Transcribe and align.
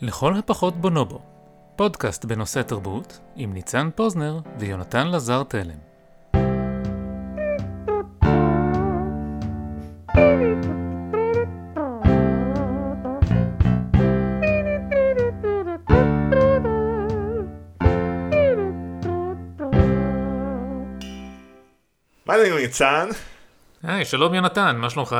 לכל 0.00 0.34
הפחות 0.34 0.76
בונובו, 0.76 1.20
פודקאסט 1.76 2.24
בנושא 2.24 2.62
תרבות 2.62 3.20
עם 3.36 3.52
ניצן 3.52 3.88
פוזנר 3.94 4.38
ויונתן 4.58 5.08
לזר 5.08 5.42
תלם. 5.42 5.78
מה 22.26 22.34
העניינים 22.34 22.58
ניצן? 22.58 23.08
היי, 23.82 24.04
שלום 24.04 24.34
יונתן, 24.34 24.76
מה 24.76 24.90
שלומך? 24.90 25.16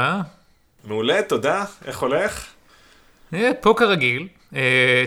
מעולה, 0.85 1.23
תודה. 1.23 1.65
איך 1.85 1.99
הולך? 1.99 2.47
אה, 3.35 3.51
פה 3.61 3.75
כרגיל, 3.77 4.29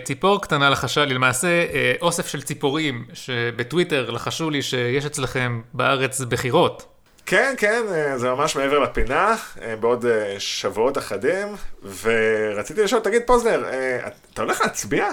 ציפור 0.04 0.42
קטנה 0.42 0.70
לחשה 0.70 1.04
לי, 1.04 1.14
למעשה 1.14 1.48
אה, 1.48 1.94
אוסף 2.00 2.26
של 2.26 2.42
ציפורים 2.42 3.04
שבטוויטר 3.12 4.10
לחשו 4.10 4.50
לי 4.50 4.62
שיש 4.62 5.04
אצלכם 5.04 5.60
בארץ 5.74 6.20
בחירות. 6.20 6.86
כן, 7.26 7.54
כן, 7.58 7.82
אה, 7.90 8.18
זה 8.18 8.30
ממש 8.30 8.56
מעבר 8.56 8.78
לפינה, 8.78 9.34
אה, 9.62 9.76
בעוד 9.76 10.06
אה, 10.06 10.34
שבועות 10.38 10.98
אחדים, 10.98 11.46
ורציתי 12.02 12.82
לשאול, 12.82 13.00
תגיד 13.00 13.22
פוזנר, 13.26 13.64
אה, 13.64 14.08
אתה 14.32 14.42
הולך 14.42 14.60
להצביע? 14.60 15.06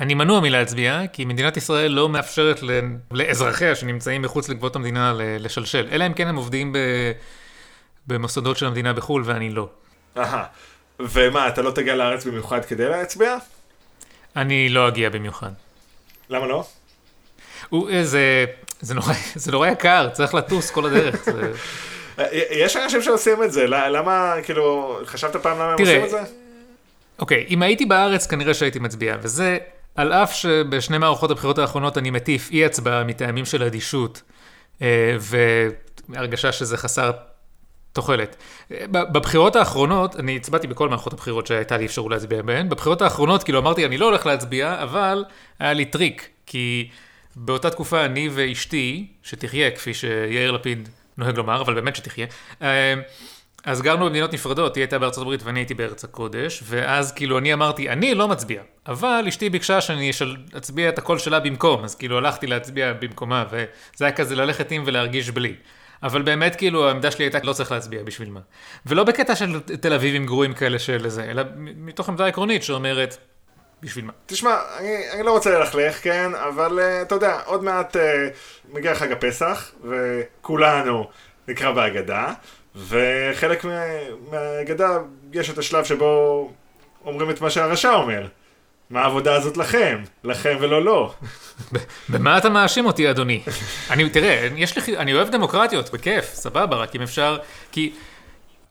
אני 0.00 0.14
מנוע 0.14 0.40
מלהצביע, 0.40 1.00
כי 1.12 1.24
מדינת 1.24 1.56
ישראל 1.56 1.90
לא 1.90 2.08
מאפשרת 2.08 2.60
לאזרחיה 3.10 3.74
שנמצאים 3.74 4.22
מחוץ 4.22 4.48
לגבולות 4.48 4.76
המדינה 4.76 5.12
לשלשל, 5.18 5.88
אלא 5.92 6.06
אם 6.06 6.12
כן 6.12 6.28
הם 6.28 6.36
עובדים. 6.36 6.72
במוסדות 8.06 8.56
של 8.56 8.66
המדינה 8.66 8.92
בחו"ל 8.92 9.22
ואני 9.24 9.50
לא. 9.50 9.68
אהה. 10.16 10.44
ומה, 11.00 11.48
אתה 11.48 11.62
לא 11.62 11.70
תגיע 11.70 11.94
לארץ 11.94 12.26
במיוחד 12.26 12.64
כדי 12.64 12.88
להצביע? 12.88 13.36
אני 14.36 14.68
לא 14.68 14.88
אגיע 14.88 15.10
במיוחד. 15.10 15.50
למה 16.30 16.46
לא? 16.46 16.64
הוא, 17.68 17.90
אה, 17.90 18.04
זה, 18.04 18.44
זה, 18.80 18.94
נורא, 18.94 19.12
זה 19.34 19.52
נורא 19.52 19.68
יקר, 19.68 20.08
צריך 20.12 20.34
לטוס 20.34 20.70
כל 20.70 20.86
הדרך. 20.86 21.24
זה... 21.24 21.52
אה, 22.18 22.26
יש 22.50 22.76
אנשים 22.76 23.02
שעושים 23.02 23.42
את 23.42 23.52
זה, 23.52 23.66
למה, 23.66 24.34
כאילו, 24.42 24.98
חשבת 25.04 25.36
פעם 25.36 25.58
למה 25.58 25.70
הם 25.70 25.76
תראה, 25.76 26.02
עושים 26.02 26.04
את 26.04 26.10
זה? 26.10 26.32
אוקיי, 27.18 27.46
אם 27.48 27.62
הייתי 27.62 27.86
בארץ 27.86 28.26
כנראה 28.26 28.54
שהייתי 28.54 28.78
מצביע, 28.78 29.16
וזה 29.22 29.58
על 29.94 30.12
אף 30.12 30.34
שבשני 30.34 30.98
מערכות 30.98 31.30
הבחירות 31.30 31.58
האחרונות 31.58 31.98
אני 31.98 32.10
מטיף 32.10 32.50
אי 32.50 32.64
הצבעה 32.64 33.04
מטעמים 33.04 33.44
של 33.44 33.62
אדישות, 33.62 34.22
אה, 34.82 35.16
והרגשה 36.08 36.52
שזה 36.52 36.76
חסר 36.76 37.10
תוחלת. 37.94 38.36
בבחירות 38.90 39.56
האחרונות, 39.56 40.16
אני 40.16 40.36
הצבעתי 40.36 40.66
בכל 40.66 40.88
מערכות 40.88 41.12
הבחירות 41.12 41.46
שהייתה 41.46 41.76
לי 41.76 41.86
אפשרות 41.86 42.12
להצביע 42.12 42.42
בהן, 42.42 42.68
בבחירות 42.68 43.02
האחרונות 43.02 43.42
כאילו 43.42 43.58
אמרתי 43.58 43.86
אני 43.86 43.98
לא 43.98 44.06
הולך 44.06 44.26
להצביע, 44.26 44.82
אבל 44.82 45.24
היה 45.58 45.72
לי 45.72 45.84
טריק, 45.84 46.28
כי 46.46 46.88
באותה 47.36 47.70
תקופה 47.70 48.04
אני 48.04 48.28
ואשתי, 48.32 49.06
שתחיה 49.22 49.70
כפי 49.70 49.94
שיאיר 49.94 50.50
לפיד 50.50 50.88
נוהג 51.18 51.36
לומר, 51.36 51.60
אבל 51.60 51.74
באמת 51.74 51.96
שתחיה, 51.96 52.26
אה, 52.62 52.94
אז 53.64 53.82
גרנו 53.82 54.06
במדינות 54.06 54.32
נפרדות, 54.32 54.76
היא 54.76 54.82
הייתה 54.82 54.98
בארצות 54.98 55.22
הברית 55.22 55.42
ואני 55.42 55.60
הייתי 55.60 55.74
בארץ 55.74 56.04
הקודש, 56.04 56.62
ואז 56.64 57.12
כאילו 57.12 57.38
אני 57.38 57.52
אמרתי, 57.52 57.88
אני 57.88 58.14
לא 58.14 58.28
מצביע, 58.28 58.62
אבל 58.86 59.24
אשתי 59.28 59.50
ביקשה 59.50 59.80
שאני 59.80 60.12
של... 60.12 60.36
אצביע 60.56 60.88
את 60.88 60.98
הקול 60.98 61.18
שלה 61.18 61.40
במקום, 61.40 61.84
אז 61.84 61.94
כאילו 61.94 62.18
הלכתי 62.18 62.46
להצביע 62.46 62.92
במקומה, 62.92 63.44
וזה 63.50 64.04
היה 64.04 64.12
כזה 64.12 64.36
ללכת 64.36 64.70
עם 64.70 64.82
ולהרגיש 64.86 65.30
בלי. 65.30 65.54
אבל 66.04 66.22
באמת 66.22 66.56
כאילו 66.56 66.88
העמדה 66.88 67.10
שלי 67.10 67.24
הייתה 67.24 67.38
לא 67.42 67.52
צריך 67.52 67.72
להצביע 67.72 68.02
בשביל 68.02 68.30
מה. 68.30 68.40
ולא 68.86 69.04
בקטע 69.04 69.36
של 69.36 69.60
תל 69.60 69.92
אביבים 69.92 70.26
גרועים 70.26 70.54
כאלה 70.54 70.78
של 70.78 71.08
זה, 71.08 71.24
אלא 71.24 71.42
מתוך 71.56 72.08
עמדה 72.08 72.26
עקרונית 72.26 72.62
שאומרת, 72.62 73.16
בשביל 73.82 74.04
מה. 74.04 74.12
תשמע, 74.26 74.56
אני, 74.78 75.10
אני 75.12 75.22
לא 75.22 75.30
רוצה 75.30 75.58
ללכלך, 75.58 76.04
כן, 76.04 76.34
אבל 76.34 76.78
uh, 76.78 77.02
אתה 77.02 77.14
יודע, 77.14 77.40
עוד 77.44 77.64
מעט 77.64 77.96
uh, 77.96 77.98
מגיע 78.72 78.94
חג 78.94 79.12
הפסח, 79.12 79.70
וכולנו 79.84 81.08
נקרא 81.48 81.72
בהגדה, 81.72 82.32
וחלק 82.88 83.64
מה, 83.64 83.82
מההגדה 84.30 84.98
יש 85.32 85.50
את 85.50 85.58
השלב 85.58 85.84
שבו 85.84 86.50
אומרים 87.04 87.30
את 87.30 87.40
מה 87.40 87.50
שהרשע 87.50 87.92
אומר. 87.92 88.26
מה 88.90 89.00
העבודה 89.00 89.34
הזאת 89.34 89.56
לכם? 89.56 90.02
לכם 90.24 90.56
ולא 90.60 90.84
לא. 90.84 91.14
במה 92.08 92.38
אתה 92.38 92.48
מאשים 92.48 92.86
אותי, 92.86 93.10
אדוני? 93.10 93.42
אני, 93.90 94.10
תראה, 94.10 94.48
יש 94.56 94.88
לי, 94.88 94.96
אני 94.96 95.14
אוהב 95.14 95.28
דמוקרטיות, 95.30 95.92
בכיף, 95.92 96.24
סבבה, 96.24 96.76
רק 96.76 96.96
אם 96.96 97.02
אפשר, 97.02 97.38
כי 97.72 97.92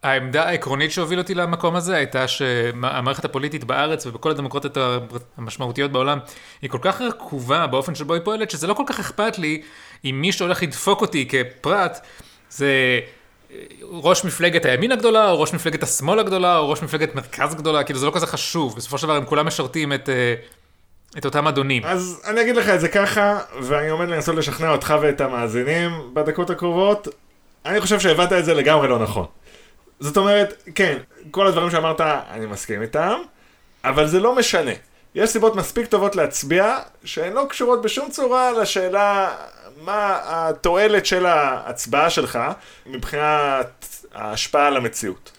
העמדה 0.03 0.44
העקרונית 0.44 0.91
שהוביל 0.91 1.19
אותי 1.19 1.35
למקום 1.35 1.75
הזה 1.75 1.96
הייתה 1.96 2.28
שהמערכת 2.28 3.25
הפוליטית 3.25 3.63
בארץ 3.63 4.06
ובכל 4.06 4.31
הדמוקרטיות 4.31 4.78
המשמעותיות 5.38 5.91
בעולם 5.91 6.19
היא 6.62 6.69
כל 6.69 6.78
כך 6.81 7.01
רקובה 7.01 7.68
באופן 7.68 7.95
שבו 7.95 8.13
היא 8.13 8.22
פועלת, 8.25 8.51
שזה 8.51 8.68
לא 8.68 8.74
כל 8.74 8.84
כך 8.88 9.00
אכפת 9.00 9.38
לי 9.40 9.62
אם 10.06 10.19
מי 10.22 10.31
שהולך 10.31 10.63
לדפוק 10.63 11.01
אותי 11.01 11.28
כפרט 11.28 12.00
זה 12.50 13.00
ראש 13.81 14.25
מפלגת 14.25 14.66
הימין 14.66 14.91
הגדולה, 14.91 15.30
או 15.30 15.41
ראש 15.41 15.53
מפלגת 15.53 15.84
השמאל 15.84 16.19
הגדולה, 16.19 16.58
או 16.58 16.69
ראש 16.69 16.81
מפלגת 16.81 17.16
מרכז 17.16 17.56
גדולה, 17.56 17.84
כאילו 17.84 18.00
זה 18.00 18.06
לא 18.06 18.12
כזה 18.16 18.28
חשוב, 18.28 18.75
בסופו 18.75 18.97
של 18.97 19.08
דבר 19.08 19.16
הם 19.16 19.25
כולם 19.25 19.46
משרתים 19.46 19.94
את, 19.94 20.09
אה, 20.09 20.36
את 21.18 21.25
אותם 21.25 21.47
אדונים. 21.47 21.84
אז 21.86 22.22
אני 22.28 22.42
אגיד 22.42 22.56
לך 22.56 22.69
את 22.69 22.80
זה 22.80 22.88
ככה, 22.88 23.40
ואני 23.62 23.90
עומד 23.90 24.09
לנסות 24.09 24.36
לשכנע 24.36 24.69
אותך 24.69 24.94
ואת 25.02 25.22
המאזינים 25.22 25.92
בדקות 26.13 26.50
הקרובות. 26.50 27.08
אני 27.66 27.81
חושב 27.81 28.00
שהבנת 28.00 28.34
את 28.34 28.46
זה 28.46 28.53
לגמרי 28.53 28.88
לא 28.88 29.00
נכון. 29.00 29.25
זאת 30.00 30.18
אומרת, 30.18 30.63
כן, 30.75 30.97
כל 31.31 31.47
הדברים 31.47 31.72
שאמרת, 31.72 32.02
אני 32.02 32.46
מסכים 32.46 32.81
איתם, 32.81 33.13
אבל 33.84 34.08
זה 34.08 34.19
לא 34.19 34.36
משנה. 34.36 34.72
יש 35.16 35.30
סיבות 35.30 35.56
מספיק 35.56 35.88
טובות 35.88 36.16
להצביע, 36.16 36.80
שהן 37.03 37.34
לא 37.34 37.46
קשורות 37.50 37.81
בשום 37.81 38.09
צורה 38.09 38.52
לשאלה 38.52 39.36
מה 39.81 40.19
התועלת 40.23 41.06
של 41.06 41.25
ההצבעה 41.25 42.09
שלך 42.09 42.39
מבחינת 42.85 43.88
ההשפעה 44.13 44.67
על 44.67 44.78
המציאות. 44.78 45.31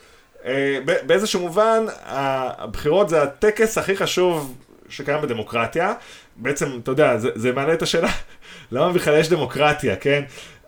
אה, 0.44 0.78
באיזשהו 1.06 1.40
מובן, 1.40 1.84
הבחירות 2.04 3.08
זה 3.08 3.22
הטקס 3.22 3.78
הכי 3.78 3.96
חשוב 3.96 4.54
שקיים 4.88 5.22
בדמוקרטיה. 5.22 5.92
בעצם, 6.36 6.80
אתה 6.82 6.90
יודע, 6.90 7.18
זה, 7.18 7.28
זה 7.34 7.52
מעלה 7.52 7.74
את 7.74 7.82
השאלה, 7.82 8.10
למה 8.72 8.92
בכלל 8.92 9.20
יש 9.20 9.28
דמוקרטיה, 9.28 9.96
כן? 9.96 10.22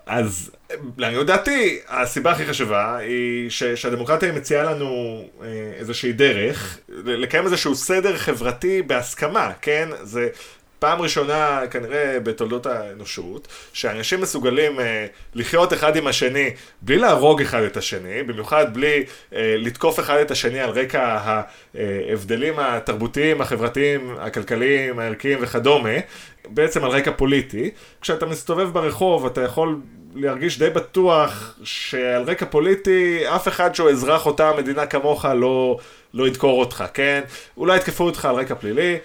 אז 0.06 0.50
לעניות 0.98 1.26
דעתי, 1.26 1.78
הסיבה 1.88 2.30
הכי 2.30 2.46
חשובה 2.46 2.96
היא 2.96 3.50
ש, 3.50 3.64
שהדמוקרטיה 3.64 4.32
מציעה 4.32 4.64
לנו 4.64 5.22
אה, 5.42 5.46
איזושהי 5.78 6.12
דרך 6.12 6.78
לקיים 6.88 7.44
איזשהו 7.44 7.74
סדר 7.74 8.16
חברתי 8.16 8.82
בהסכמה, 8.82 9.52
כן? 9.62 9.88
זה 10.02 10.28
פעם 10.78 11.02
ראשונה 11.02 11.60
כנראה 11.70 12.20
בתולדות 12.20 12.66
האנושות, 12.66 13.48
שאנשים 13.72 14.20
מסוגלים 14.20 14.80
אה, 14.80 15.06
לחיות 15.34 15.72
אחד 15.72 15.96
עם 15.96 16.06
השני 16.06 16.50
בלי 16.82 16.98
להרוג 16.98 17.40
אחד 17.40 17.62
את 17.62 17.76
השני, 17.76 18.22
במיוחד 18.22 18.74
בלי 18.74 19.04
אה, 19.34 19.54
לתקוף 19.58 20.00
אחד 20.00 20.16
את 20.16 20.30
השני 20.30 20.60
על 20.60 20.70
רקע 20.70 21.18
ההבדלים 21.74 22.58
התרבותיים, 22.58 23.40
החברתיים, 23.40 24.16
הכלכליים, 24.18 24.98
הערכיים 24.98 25.38
וכדומה, 25.42 25.98
בעצם 26.48 26.84
על 26.84 26.90
רקע 26.90 27.10
פוליטי. 27.12 27.70
כשאתה 28.00 28.26
מסתובב 28.26 28.72
ברחוב 28.72 29.26
אתה 29.26 29.40
יכול 29.40 29.76
להרגיש 30.14 30.58
די 30.58 30.70
בטוח 30.70 31.58
שעל 31.64 32.22
רקע 32.22 32.46
פוליטי 32.46 33.28
אף 33.36 33.48
אחד 33.48 33.74
שהוא 33.74 33.90
אזרח 33.90 34.26
אותה 34.26 34.52
מדינה 34.58 34.86
כמוך 34.86 35.24
לא, 35.24 35.78
לא 36.14 36.28
ידקור 36.28 36.60
אותך, 36.60 36.84
כן? 36.94 37.20
אולי 37.56 37.76
יתקפו 37.76 38.04
אותך 38.04 38.24
על 38.24 38.34
רקע 38.34 38.54
פלילי, 38.54 38.96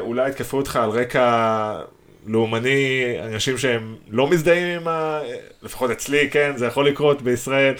אולי 0.00 0.30
יתקפו 0.30 0.56
אותך 0.56 0.76
על 0.76 0.90
רקע 0.90 1.80
לאומני, 2.26 3.16
אנשים 3.22 3.58
שהם 3.58 3.96
לא 4.10 4.30
מזדהים 4.30 4.80
עם 4.80 4.88
ה... 4.88 5.20
לפחות 5.62 5.90
אצלי, 5.90 6.30
כן, 6.30 6.52
זה 6.56 6.66
יכול 6.66 6.88
לקרות 6.88 7.22
בישראל. 7.22 7.74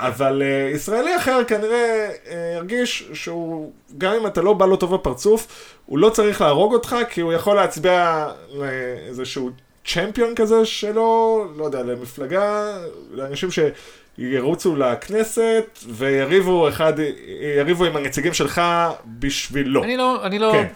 אבל 0.00 0.42
uh, 0.42 0.74
ישראלי 0.74 1.16
אחר 1.16 1.44
כנראה 1.44 2.08
uh, 2.10 2.28
ירגיש 2.56 3.08
שהוא, 3.12 3.72
גם 3.98 4.12
אם 4.12 4.26
אתה 4.26 4.42
לא 4.42 4.52
בא 4.52 4.66
לו 4.66 4.76
טוב 4.76 4.94
בפרצוף, 4.94 5.46
הוא 5.86 5.98
לא 5.98 6.10
צריך 6.10 6.40
להרוג 6.40 6.72
אותך, 6.72 6.96
כי 7.10 7.20
הוא 7.20 7.32
יכול 7.32 7.56
להצביע 7.56 8.28
לאיזשהו 8.54 9.50
צ'מפיון 9.86 10.34
כזה 10.34 10.64
שלו, 10.64 11.44
לא 11.56 11.64
יודע, 11.64 11.82
למפלגה, 11.82 12.78
לאנשים 13.10 13.48
שירוצו 13.50 14.76
לכנסת 14.76 15.78
ויריבו 15.88 16.68
אחד, 16.68 16.92
יריבו 17.56 17.84
עם 17.84 17.96
הנציגים 17.96 18.34
שלך 18.34 18.62
בשבילו. 19.18 19.84
אני 19.84 19.96
לא, 19.96 20.24
אני 20.26 20.38
לא, 20.38 20.52
כן. 20.52 20.66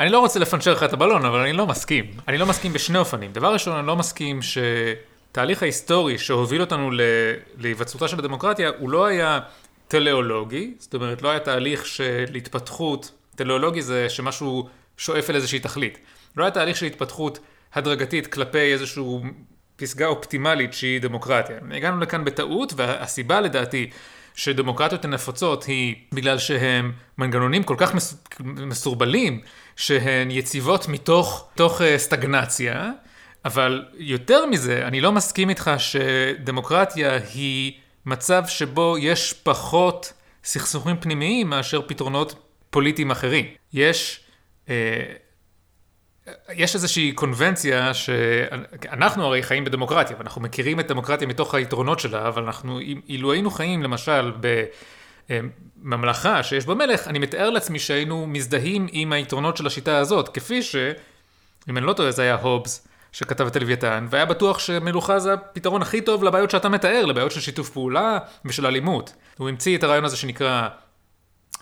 אני 0.00 0.10
לא 0.10 0.18
רוצה 0.18 0.38
לפנצ'ר 0.38 0.72
לך 0.72 0.82
את 0.82 0.92
הבלון, 0.92 1.24
אבל 1.24 1.38
אני 1.38 1.52
לא 1.52 1.66
מסכים. 1.66 2.04
אני 2.28 2.38
לא 2.38 2.46
מסכים 2.46 2.72
בשני 2.72 2.98
אופנים. 2.98 3.32
דבר 3.32 3.52
ראשון, 3.52 3.76
אני 3.76 3.86
לא 3.86 3.96
מסכים 3.96 4.40
שתהליך 4.42 5.62
ההיסטורי 5.62 6.18
שהוביל 6.18 6.60
אותנו 6.60 6.90
ל- 6.90 7.00
להיווצרותה 7.58 8.08
של 8.08 8.18
הדמוקרטיה, 8.18 8.70
הוא 8.78 8.90
לא 8.90 9.06
היה 9.06 9.40
טלאולוגי, 9.88 10.74
זאת 10.78 10.94
אומרת, 10.94 11.22
לא 11.22 11.30
היה 11.30 11.40
תהליך 11.40 11.86
של 11.86 12.34
התפתחות, 12.36 13.12
טלאולוגי 13.36 13.82
זה 13.82 14.08
שמשהו 14.08 14.68
שואף 14.96 15.30
אל 15.30 15.34
איזושהי 15.34 15.58
תכלית. 15.58 15.98
לא 16.36 16.44
היה 16.44 16.50
תהליך 16.50 16.76
של 16.76 16.86
התפתחות 16.86 17.38
הדרגתית 17.74 18.26
כלפי 18.26 18.72
איזושהי 18.72 19.04
פסגה 19.76 20.06
אופטימלית 20.06 20.72
שהיא 20.72 21.00
דמוקרטיה. 21.00 21.56
הגענו 21.70 22.00
לכאן 22.00 22.24
בטעות, 22.24 22.72
והסיבה 22.76 23.40
לדעתי 23.40 23.90
שדמוקרטיות 24.34 25.04
הן 25.04 25.14
נפוצות 25.14 25.64
היא 25.64 25.94
בגלל 26.12 26.38
שהן 26.38 26.92
מנגנונים 27.18 27.62
כל 27.62 27.74
כך 27.78 27.94
מס... 27.94 28.24
מסורבלים, 28.40 29.40
שהן 29.76 30.30
יציבות 30.30 30.88
מתוך, 30.88 31.48
מתוך 31.52 31.80
uh, 31.80 31.84
סטגנציה, 31.96 32.90
אבל 33.44 33.84
יותר 33.98 34.46
מזה, 34.46 34.86
אני 34.86 35.00
לא 35.00 35.12
מסכים 35.12 35.50
איתך 35.50 35.70
שדמוקרטיה 35.78 37.18
היא 37.34 37.72
מצב 38.06 38.44
שבו 38.46 38.96
יש 38.98 39.32
פחות 39.32 40.12
סכסוכים 40.44 40.96
פנימיים 41.00 41.50
מאשר 41.50 41.82
פתרונות 41.86 42.34
פוליטיים 42.70 43.10
אחרים. 43.10 43.46
יש... 43.72 44.20
Uh, 44.66 44.70
יש 46.52 46.74
איזושהי 46.74 47.12
קונבנציה 47.12 47.94
שאנחנו 47.94 49.24
הרי 49.24 49.42
חיים 49.42 49.64
בדמוקרטיה, 49.64 50.16
ואנחנו 50.18 50.40
מכירים 50.40 50.80
את 50.80 50.88
דמוקרטיה 50.88 51.28
מתוך 51.28 51.54
היתרונות 51.54 52.00
שלה, 52.00 52.28
אבל 52.28 52.42
אנחנו, 52.42 52.80
אילו 53.08 53.32
היינו 53.32 53.50
חיים 53.50 53.82
למשל 53.82 54.32
בממלכה 55.30 56.42
שיש 56.42 56.66
בה 56.66 56.74
מלך, 56.74 57.08
אני 57.08 57.18
מתאר 57.18 57.50
לעצמי 57.50 57.78
שהיינו 57.78 58.26
מזדהים 58.26 58.86
עם 58.92 59.12
היתרונות 59.12 59.56
של 59.56 59.66
השיטה 59.66 59.98
הזאת, 59.98 60.28
כפי 60.28 60.62
ש... 60.62 60.76
אם 61.68 61.78
אני 61.78 61.86
לא 61.86 61.92
טועה 61.92 62.10
זה 62.10 62.22
היה 62.22 62.34
הובס 62.34 62.88
שכתב 63.12 63.46
את 63.46 63.56
הלוויתן, 63.56 64.06
והיה 64.10 64.24
בטוח 64.24 64.58
שמלוכה 64.58 65.18
זה 65.18 65.32
הפתרון 65.32 65.82
הכי 65.82 66.00
טוב 66.00 66.24
לבעיות 66.24 66.50
שאתה 66.50 66.68
מתאר, 66.68 67.04
לבעיות 67.06 67.32
של 67.32 67.40
שיתוף 67.40 67.70
פעולה 67.70 68.18
ושל 68.44 68.66
אלימות. 68.66 69.12
הוא 69.38 69.48
המציא 69.48 69.78
את 69.78 69.84
הרעיון 69.84 70.04
הזה 70.04 70.16
שנקרא 70.16 70.68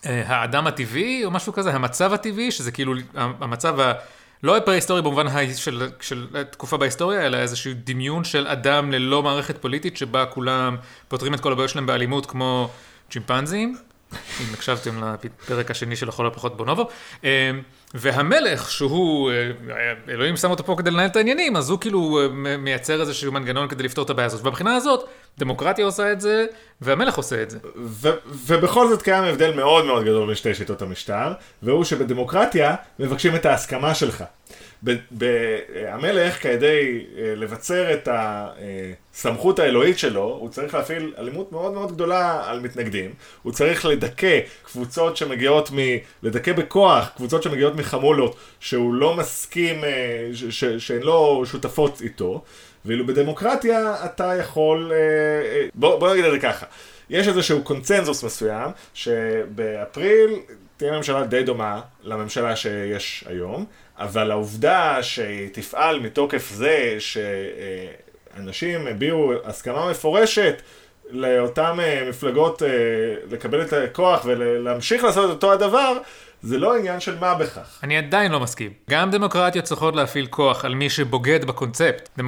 אה, 0.06 0.22
האדם 0.26 0.66
הטבעי, 0.66 1.24
או 1.24 1.30
משהו 1.30 1.52
כזה, 1.52 1.74
המצב 1.74 2.12
הטבעי, 2.12 2.50
שזה 2.50 2.72
כאילו 2.72 2.94
המצב. 3.14 3.92
לא 4.42 4.56
הפרה-היסטורי 4.56 5.02
במובן 5.02 5.26
של, 5.54 5.88
של 6.00 6.26
תקופה 6.50 6.76
בהיסטוריה, 6.76 7.26
אלא 7.26 7.36
איזשהו 7.36 7.72
דמיון 7.84 8.24
של 8.24 8.46
אדם 8.46 8.90
ללא 8.90 9.22
מערכת 9.22 9.58
פוליטית, 9.62 9.96
שבה 9.96 10.26
כולם 10.26 10.76
פותרים 11.08 11.34
את 11.34 11.40
כל 11.40 11.52
הבעיות 11.52 11.70
שלהם 11.70 11.86
באלימות 11.86 12.26
כמו 12.26 12.70
צ'ימפנזים, 13.10 13.76
אם 14.12 14.54
הקשבתם 14.54 15.02
לפרק 15.24 15.70
השני 15.70 15.96
של 15.96 16.08
לכל 16.08 16.26
הפחות 16.26 16.56
בונובו, 16.56 16.88
אמ, 17.24 17.28
והמלך, 17.94 18.70
שהוא, 18.70 19.30
אה, 19.30 19.92
אלוהים 20.08 20.36
שם 20.36 20.50
אותו 20.50 20.64
פה 20.64 20.74
כדי 20.78 20.90
לנהל 20.90 21.06
את 21.06 21.16
העניינים, 21.16 21.56
אז 21.56 21.70
הוא 21.70 21.80
כאילו 21.80 22.20
אה, 22.20 22.56
מייצר 22.56 23.00
איזשהו 23.00 23.32
מנגנון 23.32 23.68
כדי 23.68 23.82
לפתור 23.82 24.04
את 24.04 24.10
הבעיה 24.10 24.26
הזאת. 24.26 24.40
ובבחינה 24.40 24.76
הזאת, 24.76 25.08
דמוקרטיה 25.38 25.84
עושה 25.84 26.12
את 26.12 26.20
זה, 26.20 26.46
והמלך 26.80 27.16
עושה 27.16 27.42
את 27.42 27.50
זה. 27.50 27.58
ובכל 28.46 28.88
זאת 28.88 29.02
קיים 29.02 29.24
הבדל 29.24 29.54
מאוד 29.54 29.84
מאוד 29.84 30.04
גדול 30.04 30.26
בין 30.26 30.34
שתי 30.34 30.54
שיטות 30.54 30.82
המשטר, 30.82 31.32
והוא 31.62 31.84
שבדמוקרטיה 31.84 32.74
מבקשים 32.98 33.36
את 33.36 33.46
ההסכמה 33.46 33.94
שלך. 33.94 34.24
המלך, 35.88 36.42
כדי 36.42 37.04
אה, 37.18 37.34
לבצר 37.36 37.94
את 37.94 38.08
הסמכות 38.12 39.58
האלוהית 39.58 39.98
שלו, 39.98 40.36
הוא 40.40 40.48
צריך 40.48 40.74
להפעיל 40.74 41.14
אלימות 41.18 41.52
מאוד 41.52 41.72
מאוד 41.72 41.92
גדולה 41.92 42.42
על 42.50 42.60
מתנגדים. 42.60 43.14
הוא 43.42 43.52
צריך 43.52 43.86
לדכא 43.86 44.40
קבוצות 44.62 45.16
שמגיעות 45.16 45.70
מ... 45.70 45.76
לדכא 46.22 46.52
בכוח 46.52 47.10
קבוצות 47.16 47.42
שמגיעות 47.42 47.74
מחמולות 47.76 48.36
שהוא 48.60 48.94
לא 48.94 49.16
מסכים, 49.16 49.84
אה, 49.84 50.30
שהן 50.78 51.02
לא 51.02 51.42
שותפות 51.46 52.00
איתו. 52.00 52.42
ואילו 52.84 53.06
בדמוקרטיה 53.06 54.04
אתה 54.04 54.34
יכול... 54.40 54.92
אה, 54.92 55.68
בוא, 55.74 55.98
בוא 55.98 56.12
נגיד 56.12 56.24
את 56.24 56.32
זה 56.32 56.38
ככה. 56.38 56.66
יש 57.10 57.28
איזשהו 57.28 57.62
קונצנזוס 57.62 58.24
מסוים, 58.24 58.70
שבאפריל 58.94 60.30
תהיה 60.78 60.92
ממשלה 60.92 61.24
די 61.24 61.42
דומה 61.42 61.80
לממשלה 62.02 62.56
שיש 62.56 63.24
היום, 63.28 63.64
אבל 63.98 64.30
העובדה 64.30 65.02
שהיא 65.02 65.48
תפעל 65.52 66.00
מתוקף 66.00 66.50
זה 66.50 66.96
שאנשים 66.98 68.86
הביעו 68.86 69.32
הסכמה 69.44 69.90
מפורשת 69.90 70.62
לאותן 71.10 71.80
אה, 71.80 72.06
מפלגות 72.08 72.62
אה, 72.62 72.68
לקבל 73.30 73.62
את 73.62 73.72
הכוח 73.72 74.24
ולהמשיך 74.24 75.04
לעשות 75.04 75.24
את 75.24 75.30
אותו 75.30 75.52
הדבר, 75.52 75.98
זה 76.42 76.58
לא 76.58 76.76
עניין 76.76 77.00
של 77.00 77.18
מה 77.18 77.34
בכך. 77.34 77.80
אני 77.82 77.98
עדיין 77.98 78.32
לא 78.32 78.40
מסכים. 78.40 78.72
גם 78.90 79.10
דמוקרטיות 79.10 79.64
צריכות 79.64 79.96
להפעיל 79.96 80.26
כוח 80.26 80.64
על 80.64 80.74
מי 80.74 80.90
שבוגד 80.90 81.44
בקונספט. 81.44 82.18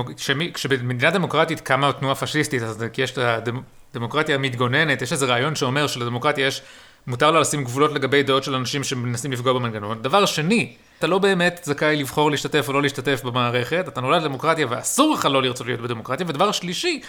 כשבמדינה 0.55 1.11
דמוקרטית 1.11 1.61
קמה 1.61 1.93
תנועה 1.93 2.14
פשיסטית, 2.14 2.62
אז 2.62 2.85
יש 2.99 3.19
את 3.19 3.49
הדמוקרטיה 3.94 4.35
המתגוננת, 4.35 5.03
יש 5.03 5.12
איזה 5.12 5.26
רעיון 5.26 5.55
שאומר 5.55 5.87
שלדמוקרטיה 5.87 6.46
יש, 6.46 6.62
מותר 7.06 7.31
לה 7.31 7.41
לשים 7.41 7.64
גבולות 7.64 7.93
לגבי 7.93 8.23
דעות 8.23 8.44
של 8.44 8.55
אנשים 8.55 8.85
שמנסים 8.85 9.32
לפגוע 9.32 9.52
במנגנון. 9.52 10.02
דבר 10.02 10.26
שני, 10.26 10.73
אתה 10.99 11.06
לא 11.06 11.19
באמת 11.19 11.61
זכאי 11.62 11.97
לבחור 11.97 12.31
להשתתף 12.31 12.69
או 12.69 12.73
לא 12.73 12.82
להשתתף 12.82 13.20
במערכת, 13.25 13.85
אתה 13.88 14.00
נולד 14.00 14.23
לדמוקרטיה 14.23 14.67
ואסור 14.70 15.14
לך 15.14 15.25
לא 15.25 15.43
לרצות 15.43 15.67
להיות 15.67 15.81
בדמוקרטיה, 15.81 16.26
ודבר 16.29 16.52
שלישי, 16.52 17.00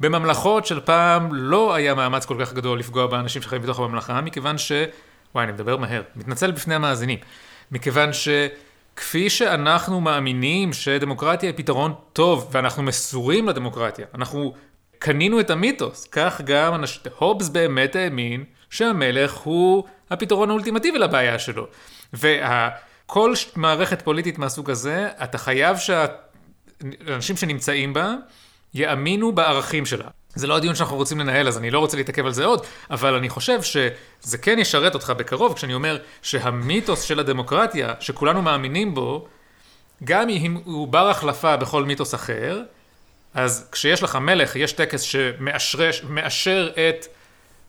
בממלכות 0.00 0.66
של 0.66 0.80
פעם 0.80 1.28
לא 1.32 1.74
היה 1.74 1.94
מאמץ 1.94 2.24
כל 2.24 2.36
כך 2.40 2.52
גדול 2.52 2.78
לפגוע 2.78 3.06
באנשים 3.06 3.42
שחיים 3.42 3.62
בתוך 3.62 3.80
הממלכה, 3.80 4.20
מכיוון 4.20 4.58
ש... 4.58 4.72
וואי, 5.34 5.44
אני 5.44 5.52
מדבר 5.52 5.76
מהר. 5.76 6.02
מתנצל 6.16 6.50
בפני 6.50 6.74
המאזינים. 6.74 7.18
מכיוון 7.72 8.10
שכפי 8.12 9.30
שאנחנו 9.30 10.00
מאמינים 10.00 10.72
שדמוקרטיה 10.72 11.50
היא 11.50 11.56
פתרון 11.56 11.94
טוב, 12.12 12.48
ואנחנו 12.52 12.82
מסורים 12.82 13.48
לדמוקרטיה, 13.48 14.06
אנחנו 14.14 14.54
קנינו 14.98 15.40
את 15.40 15.50
המיתוס, 15.50 16.08
כך 16.12 16.40
גם 16.44 16.74
אנש... 16.74 17.00
הובס 17.18 17.48
באמת 17.48 17.96
האמין 17.96 18.44
שהמלך 18.76 19.34
הוא 19.34 19.84
הפתרון 20.10 20.50
האולטימטיבי 20.50 20.98
לבעיה 20.98 21.38
שלו. 21.38 21.66
וכל 22.14 23.34
מערכת 23.56 24.02
פוליטית 24.02 24.38
מהסוג 24.38 24.70
הזה, 24.70 25.08
אתה 25.24 25.38
חייב 25.38 25.76
שהאנשים 25.76 27.36
שנמצאים 27.36 27.94
בה 27.94 28.14
יאמינו 28.74 29.32
בערכים 29.32 29.86
שלה. 29.86 30.08
זה 30.34 30.46
לא 30.46 30.56
הדיון 30.56 30.74
שאנחנו 30.74 30.96
רוצים 30.96 31.20
לנהל, 31.20 31.48
אז 31.48 31.58
אני 31.58 31.70
לא 31.70 31.78
רוצה 31.78 31.96
להתעכב 31.96 32.26
על 32.26 32.32
זה 32.32 32.44
עוד, 32.44 32.66
אבל 32.90 33.14
אני 33.14 33.28
חושב 33.28 33.62
שזה 33.62 34.38
כן 34.42 34.58
ישרת 34.58 34.94
אותך 34.94 35.12
בקרוב, 35.16 35.54
כשאני 35.54 35.74
אומר 35.74 35.98
שהמיתוס 36.22 37.02
של 37.02 37.20
הדמוקרטיה, 37.20 37.94
שכולנו 38.00 38.42
מאמינים 38.42 38.94
בו, 38.94 39.26
גם 40.04 40.28
אם 40.28 40.58
הוא 40.64 40.88
בר 40.88 41.08
החלפה 41.08 41.56
בכל 41.56 41.84
מיתוס 41.84 42.14
אחר, 42.14 42.62
אז 43.34 43.68
כשיש 43.72 44.02
לך 44.02 44.16
מלך, 44.16 44.56
יש 44.56 44.72
טקס 44.72 45.00
שמאשר 45.00 46.70
את 46.74 47.06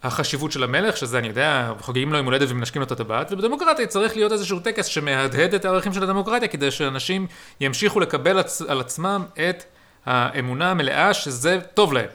החשיבות 0.04 0.52
של 0.52 0.64
המלך, 0.64 0.98
שזה 0.98 1.18
אני 1.18 1.28
יודע, 1.28 1.72
חוגגים 1.80 2.12
לו 2.12 2.18
יום 2.18 2.26
הולדת 2.26 2.52
ומנשקים 2.52 2.82
לו 2.82 2.86
את 2.86 2.92
הטבעת, 2.92 3.32
ובדמוקרטיה 3.32 3.88
צריך 3.88 4.16
להיות 4.16 4.32
איזשהו 4.32 4.60
טקס 4.60 4.86
שמהדהד 4.86 5.54
את 5.54 5.66
הערכים 5.66 5.94
של 5.94 6.04
הדמוקרטיה, 6.04 6.48
כדי 6.48 6.72
שאנשים 6.72 7.28
ימשיכו 7.62 8.00
לקבל 8.00 8.42
על 8.68 8.80
עצמם 8.80 9.24
את 9.50 9.64
האמונה 10.06 10.72
המלאה 10.72 11.14
שזה 11.14 11.60
טוב 11.74 11.94
להם. 11.94 12.08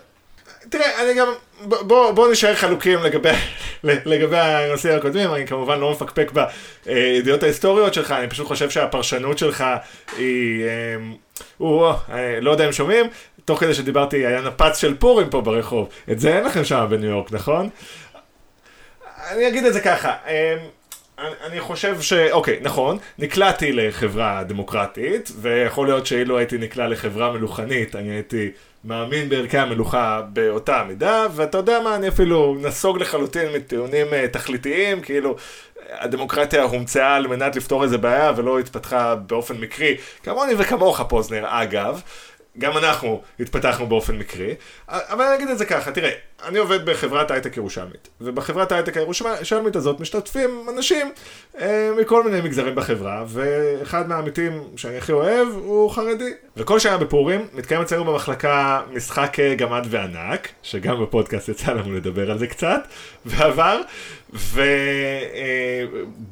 תראה, 0.69 1.02
אני 1.02 1.14
גם, 1.14 1.26
בוא, 1.61 2.12
בוא 2.12 2.32
נשאר 2.32 2.55
חלוקים 2.55 2.99
לגבי, 2.99 3.31
לגבי 3.84 4.38
הנושאים 4.38 4.99
הקודמים, 4.99 5.34
אני 5.34 5.46
כמובן 5.46 5.81
לא 5.81 5.93
מפקפק 5.93 6.32
בידיעות 6.87 7.43
ההיסטוריות 7.43 7.94
שלך, 7.94 8.11
אני 8.11 8.29
פשוט 8.29 8.46
חושב 8.46 8.70
שהפרשנות 8.70 9.39
שלך 9.39 9.65
היא, 10.17 10.65
אמ, 10.96 11.15
או, 11.60 11.91
אה, 11.91 12.39
לא 12.41 12.51
יודע 12.51 12.67
אם 12.67 12.72
שומעים, 12.72 13.06
תוך 13.44 13.61
כדי 13.61 13.75
שדיברתי 13.75 14.27
היה 14.27 14.41
נפץ 14.41 14.79
של 14.79 14.96
פורים 14.99 15.31
פה 15.31 15.41
ברחוב, 15.41 15.89
את 16.11 16.20
זה 16.20 16.37
אין 16.37 16.44
לכם 16.44 16.65
שם 16.65 16.87
בניו 16.91 17.11
יורק, 17.11 17.32
נכון? 17.32 17.69
אני 19.31 19.49
אגיד 19.49 19.65
את 19.65 19.72
זה 19.72 19.81
ככה, 19.81 20.17
אמ, 20.27 20.58
אני 21.19 21.61
חושב 21.61 22.01
ש... 22.01 22.13
אוקיי, 22.13 22.58
נכון, 22.63 22.99
נקלעתי 23.19 23.72
לחברה 23.72 24.43
דמוקרטית, 24.44 25.31
ויכול 25.41 25.87
להיות 25.87 26.06
שאילו 26.06 26.39
הייתי 26.39 26.58
נקלע 26.58 26.89
לחברה 26.89 27.32
מלוכנית, 27.32 27.96
אני 27.96 28.11
הייתי 28.11 28.51
מאמין 28.84 29.29
בערכי 29.29 29.58
המלוכה 29.58 30.22
באותה 30.32 30.84
מידה, 30.89 31.27
ואתה 31.34 31.58
יודע 31.58 31.81
מה, 31.81 31.94
אני 31.94 32.08
אפילו 32.08 32.56
נסוג 32.61 32.99
לחלוטין 32.99 33.53
מטיעונים 33.53 34.06
uh, 34.06 34.32
תכליתיים, 34.32 35.01
כאילו, 35.01 35.37
הדמוקרטיה 35.91 36.63
הומצאה 36.63 37.15
על 37.15 37.27
מנת 37.27 37.56
לפתור 37.56 37.84
איזה 37.84 37.99
בעיה 37.99 38.32
ולא 38.37 38.58
התפתחה 38.58 39.15
באופן 39.15 39.56
מקרי, 39.56 39.96
כמוני 40.22 40.53
וכמוך 40.58 41.03
פוזנר, 41.03 41.44
אגב. 41.49 42.01
גם 42.59 42.79
אנחנו 42.79 43.23
התפתחנו 43.41 43.87
באופן 43.87 44.19
מקרי, 44.19 44.55
אבל 44.89 45.25
אני 45.25 45.35
אגיד 45.37 45.49
את 45.49 45.59
זה 45.59 45.65
ככה, 45.65 45.93
תראה, 45.93 46.11
אני 46.44 46.59
עובד 46.59 46.85
בחברת 46.87 47.31
הייטק 47.31 47.56
ירושלמית, 47.56 48.09
ובחברת 48.21 48.73
הייטק 48.73 48.97
הירושלמית 48.97 49.77
הזאת 49.77 50.01
משתתפים 50.01 50.67
אנשים 50.77 51.13
אה, 51.61 51.91
מכל 52.01 52.25
מיני 52.25 52.41
מגזרים 52.41 52.75
בחברה, 52.75 53.25
ואחד 53.29 54.09
מהעמיתים 54.09 54.63
שאני 54.77 54.97
הכי 54.97 55.13
אוהב 55.13 55.49
הוא 55.49 55.91
חרדי. 55.91 56.31
וכל 56.56 56.79
שנה 56.79 56.99
בפורים 56.99 57.47
מתקיים 57.55 57.81
אצלנו 57.81 58.05
במחלקה 58.05 58.81
משחק 58.93 59.41
אה, 59.41 59.55
גמד 59.55 59.87
וענק, 59.91 60.49
שגם 60.63 61.03
בפודקאסט 61.03 61.49
יצא 61.49 61.73
לנו 61.73 61.93
לדבר 61.94 62.31
על 62.31 62.39
זה 62.39 62.47
קצת, 62.47 62.81
בעבר, 63.27 63.81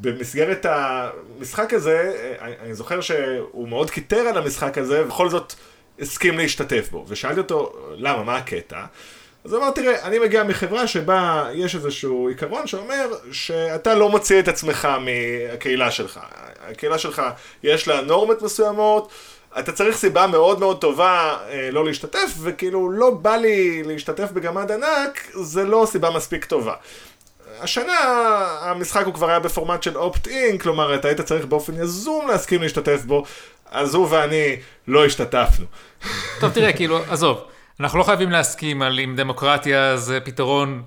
ובמסגרת 0.01 0.67
אה, 0.67 1.11
המשחק 1.39 1.75
הזה, 1.75 2.13
אה, 2.41 2.53
אני 2.63 2.75
זוכר 2.75 3.01
שהוא 3.01 3.69
מאוד 3.69 3.91
קיטר 3.91 4.17
על 4.21 4.39
המשחק 4.39 4.79
הזה, 4.79 5.05
ובכל 5.05 5.29
זאת 5.29 5.55
הסכים 6.01 6.39
להשתתף 6.39 6.89
בו. 6.91 7.05
ושאלתי 7.09 7.41
אותו, 7.41 7.73
למה, 7.97 8.23
מה 8.23 8.37
הקטע? 8.37 8.85
אז 9.45 9.53
הוא 9.53 9.63
אמר, 9.63 9.71
תראה, 9.71 10.03
אני 10.03 10.19
מגיע 10.19 10.43
מחברה 10.43 10.87
שבה 10.87 11.49
יש 11.55 11.75
איזשהו 11.75 12.29
עיקרון 12.29 12.67
שאומר 12.67 13.07
שאתה 13.33 13.95
לא 13.95 14.09
מוציא 14.09 14.41
את 14.41 14.49
עצמך 14.49 14.89
מהקהילה 15.01 15.91
שלך. 15.91 16.21
הקהילה 16.69 16.99
שלך 16.99 17.23
יש 17.63 17.89
לה 17.89 18.01
נורמות 18.01 18.43
מסוימות, 18.43 19.13
אתה 19.59 19.73
צריך 19.73 19.97
סיבה 19.97 20.27
מאוד 20.27 20.61
מאוד 20.61 20.81
טובה 20.81 21.37
אה, 21.49 21.71
לא 21.73 21.85
להשתתף, 21.85 22.31
וכאילו 22.41 22.91
לא 22.91 23.11
בא 23.11 23.37
לי 23.37 23.83
להשתתף 23.83 24.31
בגמד 24.33 24.73
ענק, 24.73 25.31
זה 25.35 25.65
לא 25.65 25.87
סיבה 25.91 26.11
מספיק 26.11 26.45
טובה. 26.45 26.75
השנה 27.61 27.99
המשחק 28.61 29.07
הוא 29.07 29.15
כבר 29.15 29.29
היה 29.29 29.39
בפורמט 29.39 29.83
של 29.83 29.97
אופט-אין, 29.97 30.59
כלומר 30.59 30.95
אתה 30.95 31.09
היית 31.09 31.21
צריך 31.21 31.45
באופן 31.45 31.83
יזום 31.83 32.29
להסכים 32.29 32.63
להשתתף 32.63 33.03
בו, 33.05 33.25
אז 33.71 33.95
הוא 33.95 34.09
ואני 34.11 34.57
לא 34.89 35.07
השתתפנו. 35.07 35.67
טוב, 36.41 36.53
תראה, 36.53 36.73
כאילו, 36.73 36.99
עזוב, 37.09 37.45
אנחנו 37.81 37.99
לא 37.99 38.05
חייבים 38.05 38.31
להסכים 38.31 38.83
על 38.83 39.01
אם 39.01 39.15
דמוקרטיה 39.17 39.97
זה 39.97 40.21
פתרון 40.21 40.83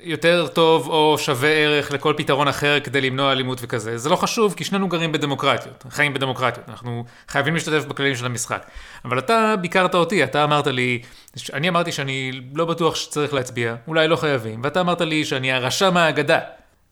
יותר 0.00 0.46
טוב 0.46 0.88
או 0.88 1.18
שווה 1.18 1.48
ערך 1.48 1.92
לכל 1.92 2.14
פתרון 2.16 2.48
אחר 2.48 2.80
כדי 2.80 3.00
למנוע 3.00 3.32
אלימות 3.32 3.58
וכזה. 3.62 3.98
זה 3.98 4.08
לא 4.08 4.16
חשוב, 4.16 4.54
כי 4.54 4.64
שנינו 4.64 4.88
גרים 4.88 5.12
בדמוקרטיות, 5.12 5.84
חיים 5.90 6.14
בדמוקרטיות, 6.14 6.68
אנחנו 6.68 7.04
חייבים 7.28 7.54
להשתתף 7.54 7.84
בכללים 7.84 8.14
של 8.14 8.26
המשחק. 8.26 8.66
אבל 9.04 9.18
אתה 9.18 9.54
ביקרת 9.60 9.94
אותי, 9.94 10.24
אתה 10.24 10.44
אמרת 10.44 10.66
לי, 10.66 11.02
אני 11.52 11.68
אמרתי 11.68 11.92
שאני 11.92 12.32
לא 12.54 12.64
בטוח 12.64 12.94
שצריך 12.94 13.34
להצביע, 13.34 13.74
אולי 13.88 14.08
לא 14.08 14.16
חייבים, 14.16 14.60
ואתה 14.64 14.80
אמרת 14.80 15.00
לי 15.00 15.24
שאני 15.24 15.52
הרשע 15.52 15.90
מהאגדה. 15.90 16.38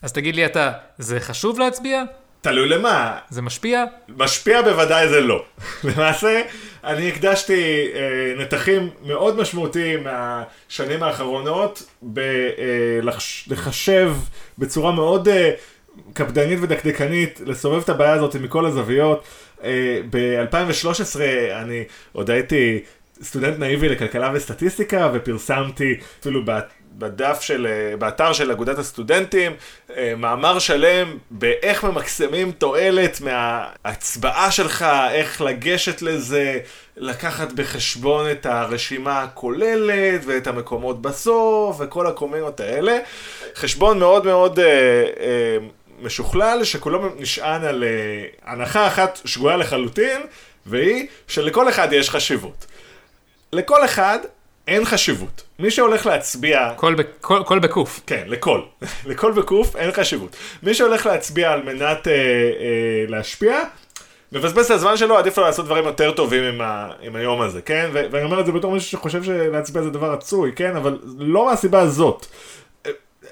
אז 0.02 0.12
תגיד 0.12 0.34
לי 0.34 0.46
אתה, 0.46 0.72
זה 0.98 1.20
חשוב 1.20 1.58
להצביע? 1.58 2.02
תלוי 2.40 2.68
למה. 2.68 3.18
זה 3.30 3.42
משפיע? 3.42 3.84
משפיע 4.08 4.62
בוודאי 4.62 5.08
זה 5.08 5.20
לא. 5.20 5.44
למעשה, 5.84 6.42
אני 6.84 7.08
הקדשתי 7.08 7.88
אה, 7.94 8.34
נתחים 8.42 8.90
מאוד 9.04 9.36
משמעותיים 9.36 10.04
מהשנים 10.04 11.02
האחרונות 11.02 11.82
בלחשב 12.02 14.12
אה, 14.16 14.22
בצורה 14.58 14.92
מאוד 14.92 15.28
אה, 15.28 15.50
קפדנית 16.12 16.58
ודקדקנית, 16.62 17.40
לסובב 17.46 17.82
את 17.82 17.88
הבעיה 17.88 18.12
הזאת 18.12 18.36
מכל 18.36 18.66
הזוויות. 18.66 19.24
אה, 19.64 20.00
ב-2013 20.10 21.20
אני 21.52 21.84
עוד 22.12 22.30
הייתי 22.30 22.80
סטודנט 23.22 23.58
נאיבי 23.58 23.88
לכלכלה 23.88 24.30
וסטטיסטיקה 24.34 25.10
ופרסמתי 25.14 25.94
אפילו 26.20 26.44
בדף 26.98 27.40
של, 27.40 27.66
באתר 27.98 28.32
של 28.32 28.50
אגודת 28.50 28.78
הסטודנטים, 28.78 29.52
אה, 29.96 30.12
מאמר 30.16 30.58
שלם 30.58 31.18
באיך 31.30 31.84
ממקסמים 31.84 32.52
תועלת 32.52 33.20
מההצבעה 33.20 34.50
שלך, 34.50 34.86
איך 35.10 35.40
לגשת 35.40 36.02
לזה, 36.02 36.58
לקחת 36.96 37.52
בחשבון 37.52 38.30
את 38.30 38.46
הרשימה 38.46 39.22
הכוללת 39.22 40.20
ואת 40.26 40.46
המקומות 40.46 41.02
בסוף 41.02 41.76
וכל 41.80 42.06
הקומיות 42.06 42.60
האלה. 42.60 42.98
חשבון 43.54 43.98
מאוד 43.98 44.24
מאוד 44.24 44.58
אה, 44.58 44.64
אה, 45.20 45.56
משוכלל 46.02 46.64
שכולו 46.64 47.08
נשען 47.18 47.64
על 47.64 47.84
אה, 47.84 48.26
הנחה 48.52 48.86
אחת 48.86 49.20
שגויה 49.24 49.56
לחלוטין, 49.56 50.20
והיא 50.66 51.06
שלכל 51.28 51.68
אחד 51.68 51.92
יש 51.92 52.10
חשיבות. 52.10 52.66
לכל 53.52 53.84
אחד 53.84 54.18
אין 54.70 54.84
חשיבות. 54.84 55.42
מי 55.58 55.70
שהולך 55.70 56.06
להצביע... 56.06 56.72
כל, 56.76 56.94
כל, 57.20 57.42
כל 57.46 57.58
בקוף. 57.58 58.00
כן, 58.06 58.24
לכל. 58.26 58.60
לכל 59.10 59.32
בקוף 59.32 59.76
אין 59.76 59.92
חשיבות. 59.92 60.36
מי 60.62 60.74
שהולך 60.74 61.06
להצביע 61.06 61.52
על 61.52 61.62
מנת 61.62 62.08
אה, 62.08 62.12
אה, 62.12 63.04
להשפיע, 63.08 63.60
מבזבז 64.32 64.64
את 64.64 64.70
הזמן 64.70 64.96
שלו, 64.96 65.18
עדיף 65.18 65.38
לו 65.38 65.44
לעשות 65.44 65.64
דברים 65.64 65.84
יותר 65.84 66.12
טובים 66.12 66.44
עם, 66.44 66.60
ה, 66.60 66.90
עם 67.00 67.16
היום 67.16 67.40
הזה, 67.40 67.62
כן? 67.62 67.90
ו- 67.92 68.04
ואני 68.10 68.24
אומר 68.24 68.40
את 68.40 68.46
זה 68.46 68.52
בתור 68.52 68.72
מישהו 68.72 68.90
שחושב 68.90 69.22
שלהצביע 69.22 69.82
זה 69.82 69.90
דבר 69.90 70.12
רצוי, 70.12 70.52
כן? 70.56 70.76
אבל 70.76 70.98
לא 71.18 71.46
מהסיבה 71.46 71.80
הזאת. 71.80 72.26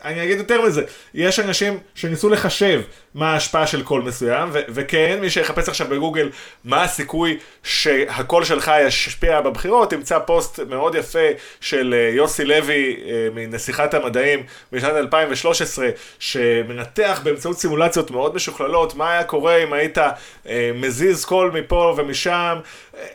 אני 0.05 0.25
אגיד 0.25 0.39
יותר 0.39 0.63
מזה, 0.63 0.83
יש 1.15 1.41
אנשים 1.41 1.79
שניסו 1.95 2.29
לחשב 2.29 2.83
מה 3.19 3.33
ההשפעה 3.33 3.67
של 3.67 3.83
קול 3.83 4.03
מסוים, 4.03 4.49
ו- 4.53 4.61
וכן, 4.69 5.19
מי 5.21 5.31
שיחפש 5.31 5.69
עכשיו 5.69 5.87
בגוגל 5.87 6.29
מה 6.65 6.83
הסיכוי 6.83 7.39
שהקול 7.63 8.45
שלך 8.45 8.73
ישפיע 8.87 9.41
בבחירות, 9.41 9.93
נמצא 9.93 10.19
פוסט 10.19 10.61
מאוד 10.61 10.95
יפה 10.95 11.29
של 11.61 11.95
אה, 11.99 12.15
יוסי 12.15 12.45
לוי 12.45 12.97
אה, 13.07 13.29
מנסיכת 13.35 13.95
המדעים 13.95 14.43
בשנת 14.73 14.93
2013, 14.93 15.89
שמנתח 16.19 17.21
באמצעות 17.25 17.59
סימולציות 17.59 18.11
מאוד 18.11 18.35
משוכללות 18.35 18.95
מה 18.95 19.11
היה 19.11 19.25
קורה 19.25 19.57
אם 19.57 19.73
היית 19.73 19.99
אה, 19.99 20.71
מזיז 20.75 21.25
קול 21.25 21.51
מפה 21.51 21.95
ומשם, 21.97 22.59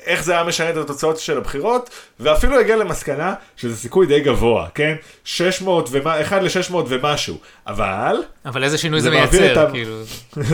איך 0.05 0.23
זה 0.23 0.33
היה 0.33 0.43
משנה 0.43 0.69
את 0.69 0.77
התוצאות 0.77 1.19
של 1.19 1.37
הבחירות, 1.37 1.89
ואפילו 2.19 2.59
הגיע 2.59 2.75
למסקנה 2.75 3.33
שזה 3.57 3.77
סיכוי 3.77 4.07
די 4.07 4.19
גבוה, 4.19 4.67
כן? 4.75 4.95
600 5.23 5.89
ומה, 5.91 6.21
1 6.21 6.41
ל-600 6.41 6.75
ומשהו, 6.87 7.37
אבל... 7.67 8.15
אבל 8.45 8.63
איזה 8.63 8.77
שינוי 8.77 9.01
זה, 9.01 9.09
זה 9.09 9.15
מייצר, 9.15 9.71
כאילו. 9.71 9.92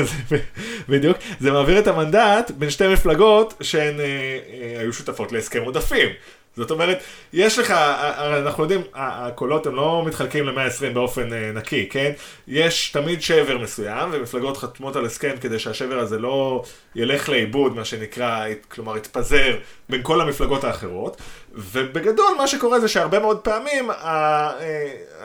בדיוק, 0.90 1.18
זה 1.40 1.52
מעביר 1.52 1.80
את 1.80 1.88
המנדט 1.88 2.52
בין 2.58 2.70
שתי 2.70 2.88
מפלגות 2.88 3.54
שהן 3.62 4.00
אה, 4.00 4.06
אה, 4.06 4.80
היו 4.80 4.94
שותפות 4.94 5.32
להסכם 5.32 5.62
עודפים. 5.64 6.10
זאת 6.56 6.72
אומרת, 6.72 7.00
יש 7.34 7.60
לך, 7.60 7.72
אנחנו 7.72 8.64
יודעים, 8.64 8.82
הקולות 8.94 9.68
הם 9.68 9.76
לא 9.76 10.04
מתחלקים 10.06 10.46
ל-120 10.46 10.94
באופן 10.94 11.34
אה, 11.34 11.52
נקי, 11.54 11.90
כן? 11.90 12.12
יש 12.48 12.90
תמיד 12.90 13.22
שבר 13.22 13.58
מסוים, 13.58 14.10
ומפלגות 14.12 14.58
חתומות 14.58 14.96
על 14.96 15.06
הסכם 15.06 15.36
כדי 15.42 15.60
שהשבר 15.60 16.00
הזה 16.00 16.20
לא 16.20 16.64
ילך 16.96 17.30
לאיבוד, 17.30 17.76
מה 17.76 17.86
שנקרא, 17.86 18.46
כלומר, 18.68 18.98
יתפזר 18.98 19.58
בין 19.90 20.04
כל 20.04 20.22
המפלגות 20.22 20.64
האחרות. 20.64 21.18
ובגדול, 21.54 22.36
מה 22.38 22.48
שקורה 22.48 22.80
זה 22.80 22.88
שהרבה 22.88 23.20
מאוד 23.20 23.38
פעמים 23.38 23.92
אה, 23.92 24.52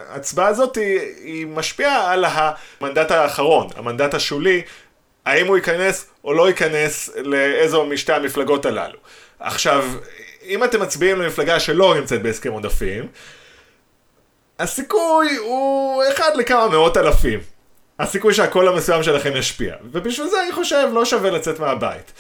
ההצבעה 0.09 0.47
הזאת 0.47 0.77
היא, 0.77 1.01
היא 1.25 1.47
משפיעה 1.47 2.13
על 2.13 2.25
המנדט 2.25 3.11
האחרון, 3.11 3.69
המנדט 3.77 4.15
השולי, 4.15 4.63
האם 5.27 5.47
הוא 5.47 5.57
ייכנס 5.57 6.11
או 6.25 6.33
לא 6.33 6.49
ייכנס 6.49 7.11
לאיזו 7.17 7.85
משתי 7.85 8.13
המפלגות 8.13 8.67
הללו. 8.67 8.99
עכשיו, 9.41 9.85
אם 10.47 10.65
אתם 10.65 10.83
מצביעים 10.83 11.21
למפלגה 11.21 11.61
שלא 11.61 11.95
נמצאת 11.95 12.23
בהסכם 12.23 12.53
עודפים, 12.53 13.09
הסיכוי 14.59 15.37
הוא 15.37 16.03
אחד 16.13 16.31
לכמה 16.37 16.69
מאות 16.69 16.97
אלפים. 16.97 17.41
הסיכוי 17.99 18.35
שהקול 18.35 18.69
המסוים 18.69 19.03
שלכם 19.03 19.37
ישפיע. 19.37 19.75
ובשביל 19.93 20.29
זה 20.29 20.43
אני 20.43 20.53
חושב 20.53 20.89
לא 20.93 21.05
שווה 21.05 21.31
לצאת 21.31 21.61
מהבית. 21.61 22.13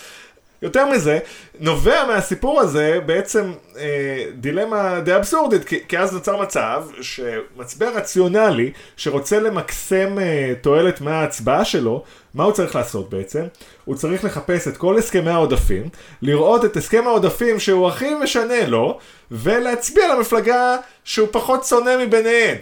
יותר 0.64 0.86
מזה, 0.86 1.18
נובע 1.60 2.04
מהסיפור 2.04 2.60
הזה 2.60 2.98
בעצם 3.06 3.52
אה, 3.78 4.24
דילמה 4.34 5.00
די 5.00 5.16
אבסורדית, 5.16 5.64
כי, 5.64 5.80
כי 5.88 5.98
אז 5.98 6.14
נוצר 6.14 6.36
מצב 6.36 6.84
שמצביע 7.00 7.90
רציונלי 7.90 8.72
שרוצה 8.96 9.38
למקסם 9.40 10.18
אה, 10.18 10.52
תועלת 10.60 11.00
מההצבעה 11.00 11.64
שלו, 11.64 12.04
מה 12.34 12.44
הוא 12.44 12.52
צריך 12.52 12.76
לעשות 12.76 13.10
בעצם? 13.10 13.42
הוא 13.84 13.96
צריך 13.96 14.24
לחפש 14.24 14.68
את 14.68 14.76
כל 14.76 14.98
הסכמי 14.98 15.30
העודפים, 15.30 15.88
לראות 16.22 16.64
את 16.64 16.76
הסכם 16.76 17.06
העודפים 17.06 17.60
שהוא 17.60 17.88
הכי 17.88 18.14
משנה 18.14 18.66
לו, 18.66 18.98
ולהצביע 19.30 20.14
למפלגה 20.14 20.76
שהוא 21.04 21.28
פחות 21.30 21.64
שונא 21.64 22.04
מביניהן. 22.06 22.56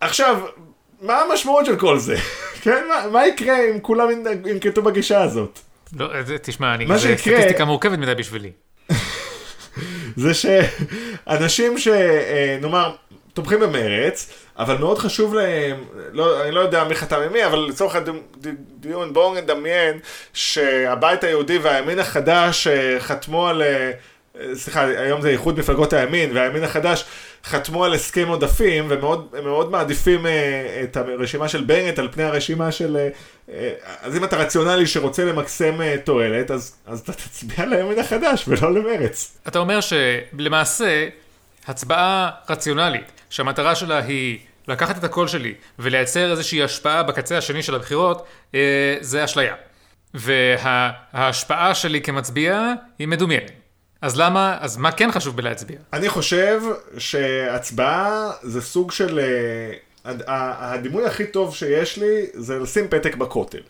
עכשיו, 0.00 0.40
מה 1.00 1.20
המשמעות 1.20 1.66
של 1.66 1.76
כל 1.76 1.98
זה? 1.98 2.16
כן, 2.62 2.84
מה, 2.88 3.06
מה 3.12 3.26
יקרה 3.26 3.56
אם 3.70 3.80
כולם 3.80 4.08
ינקטו 4.46 4.82
בגישה 4.82 5.22
הזאת? 5.22 5.58
לא, 5.92 6.08
תשמע, 6.42 6.74
אני, 6.74 6.86
זה 6.86 6.98
שיקרה... 6.98 7.16
סטטיסטיקה 7.16 7.64
מורכבת 7.64 7.98
מדי 7.98 8.14
בשבילי. 8.14 8.50
זה 10.16 10.32
שאנשים 10.34 11.78
שנאמר, 11.78 12.94
תומכים 13.36 13.60
במרץ, 13.60 14.30
אבל 14.58 14.76
מאוד 14.78 14.98
חשוב 14.98 15.34
להם, 15.34 15.84
לא, 16.12 16.44
אני 16.44 16.50
לא 16.50 16.60
יודע 16.60 16.84
מי 16.84 16.94
חתם 16.94 17.20
עם 17.20 17.32
מי, 17.32 17.46
אבל 17.46 17.58
לצורך 17.58 17.96
הדיון 17.96 19.12
בואו 19.12 19.34
נדמיין 19.34 19.98
שהבית 20.32 21.24
היהודי 21.24 21.58
והימין 21.58 21.98
החדש 21.98 22.66
אה, 22.66 23.00
חתמו 23.00 23.48
על, 23.48 23.62
אה, 23.62 23.90
סליחה, 24.54 24.84
היום 24.84 25.20
זה 25.20 25.28
איחוד 25.28 25.58
מפלגות 25.58 25.92
הימין 25.92 26.36
והימין 26.36 26.64
החדש 26.64 27.04
חתמו 27.44 27.84
על 27.84 27.94
הסכם 27.94 28.28
עודפים 28.28 28.90
והם 28.90 29.00
מאוד 29.44 29.70
מעדיפים 29.70 30.26
אה, 30.26 30.80
את 30.82 30.96
הרשימה 30.96 31.48
של 31.48 31.64
בנט 31.64 31.98
על 31.98 32.08
פני 32.12 32.24
הרשימה 32.24 32.72
של... 32.72 33.08
אז 34.00 34.16
אם 34.16 34.24
אתה 34.24 34.36
רציונלי 34.36 34.86
שרוצה 34.86 35.24
למקסם 35.24 35.96
תועלת, 36.04 36.50
אז, 36.50 36.76
אז 36.86 37.00
אתה 37.00 37.12
תצביע 37.12 37.66
לימין 37.66 37.98
החדש 37.98 38.44
ולא 38.48 38.74
למרץ. 38.74 39.38
אתה 39.48 39.58
אומר 39.58 39.78
שלמעשה 39.80 41.08
הצבעה 41.66 42.30
רציונלית 42.48 43.12
שהמטרה 43.30 43.74
שלה 43.74 43.98
היא 43.98 44.38
לקחת 44.68 44.98
את 44.98 45.04
הקול 45.04 45.28
שלי 45.28 45.54
ולייצר 45.78 46.30
איזושהי 46.30 46.62
השפעה 46.62 47.02
בקצה 47.02 47.38
השני 47.38 47.62
של 47.62 47.74
הבחירות, 47.74 48.26
אה, 48.54 48.96
זה 49.00 49.24
אשליה. 49.24 49.54
וההשפעה 50.14 51.74
שלי 51.74 52.00
כמצביע 52.00 52.72
היא 52.98 53.08
מדומיינת. 53.08 53.50
אז 54.02 54.20
למה, 54.20 54.56
אז 54.60 54.76
מה 54.76 54.92
כן 54.92 55.12
חשוב 55.12 55.36
בלהצביע? 55.36 55.76
אני 55.92 56.08
חושב 56.08 56.60
שהצבעה 56.98 58.30
זה 58.42 58.62
סוג 58.62 58.92
של... 58.92 59.20
הדימוי 60.26 61.04
הכי 61.04 61.26
טוב 61.26 61.54
שיש 61.54 61.98
לי 61.98 62.26
זה 62.34 62.58
לשים 62.58 62.88
פתק 62.88 63.14
בכותל. 63.14 63.62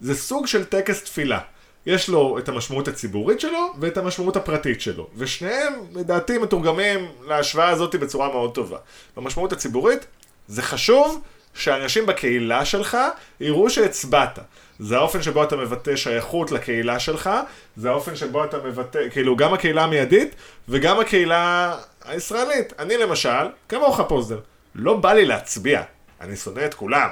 זה 0.00 0.14
סוג 0.14 0.46
של 0.46 0.64
טקס 0.64 1.02
תפילה. 1.02 1.38
יש 1.86 2.08
לו 2.08 2.38
את 2.38 2.48
המשמעות 2.48 2.88
הציבורית 2.88 3.40
שלו 3.40 3.72
ואת 3.80 3.96
המשמעות 3.96 4.36
הפרטית 4.36 4.80
שלו. 4.80 5.08
ושניהם, 5.16 5.72
לדעתי, 5.94 6.38
מתורגמים 6.38 7.08
להשוואה 7.26 7.68
הזאת 7.68 7.94
בצורה 7.94 8.28
מאוד 8.28 8.54
טובה. 8.54 8.78
במשמעות 9.16 9.52
הציבורית, 9.52 10.06
זה 10.48 10.62
חשוב 10.62 11.22
שאנשים 11.54 12.06
בקהילה 12.06 12.64
שלך 12.64 12.96
יראו 13.40 13.70
שהצבעת. 13.70 14.38
זה 14.78 14.96
האופן 14.96 15.22
שבו 15.22 15.42
אתה 15.42 15.56
מבטא 15.56 15.96
שייכות 15.96 16.52
לקהילה 16.52 16.98
שלך, 16.98 17.30
זה 17.76 17.90
האופן 17.90 18.16
שבו 18.16 18.44
אתה 18.44 18.58
מבטא, 18.58 19.08
כאילו, 19.10 19.36
גם 19.36 19.54
הקהילה 19.54 19.84
המיידית 19.84 20.34
וגם 20.68 21.00
הקהילה 21.00 21.76
הישראלית. 22.04 22.72
אני 22.78 22.96
למשל, 22.96 23.46
כמוך 23.68 24.00
פוזר, 24.08 24.38
לא 24.74 24.96
בא 24.96 25.12
לי 25.12 25.24
להצביע, 25.24 25.82
אני 26.20 26.36
שונא 26.36 26.64
את 26.64 26.74
כולם. 26.74 27.08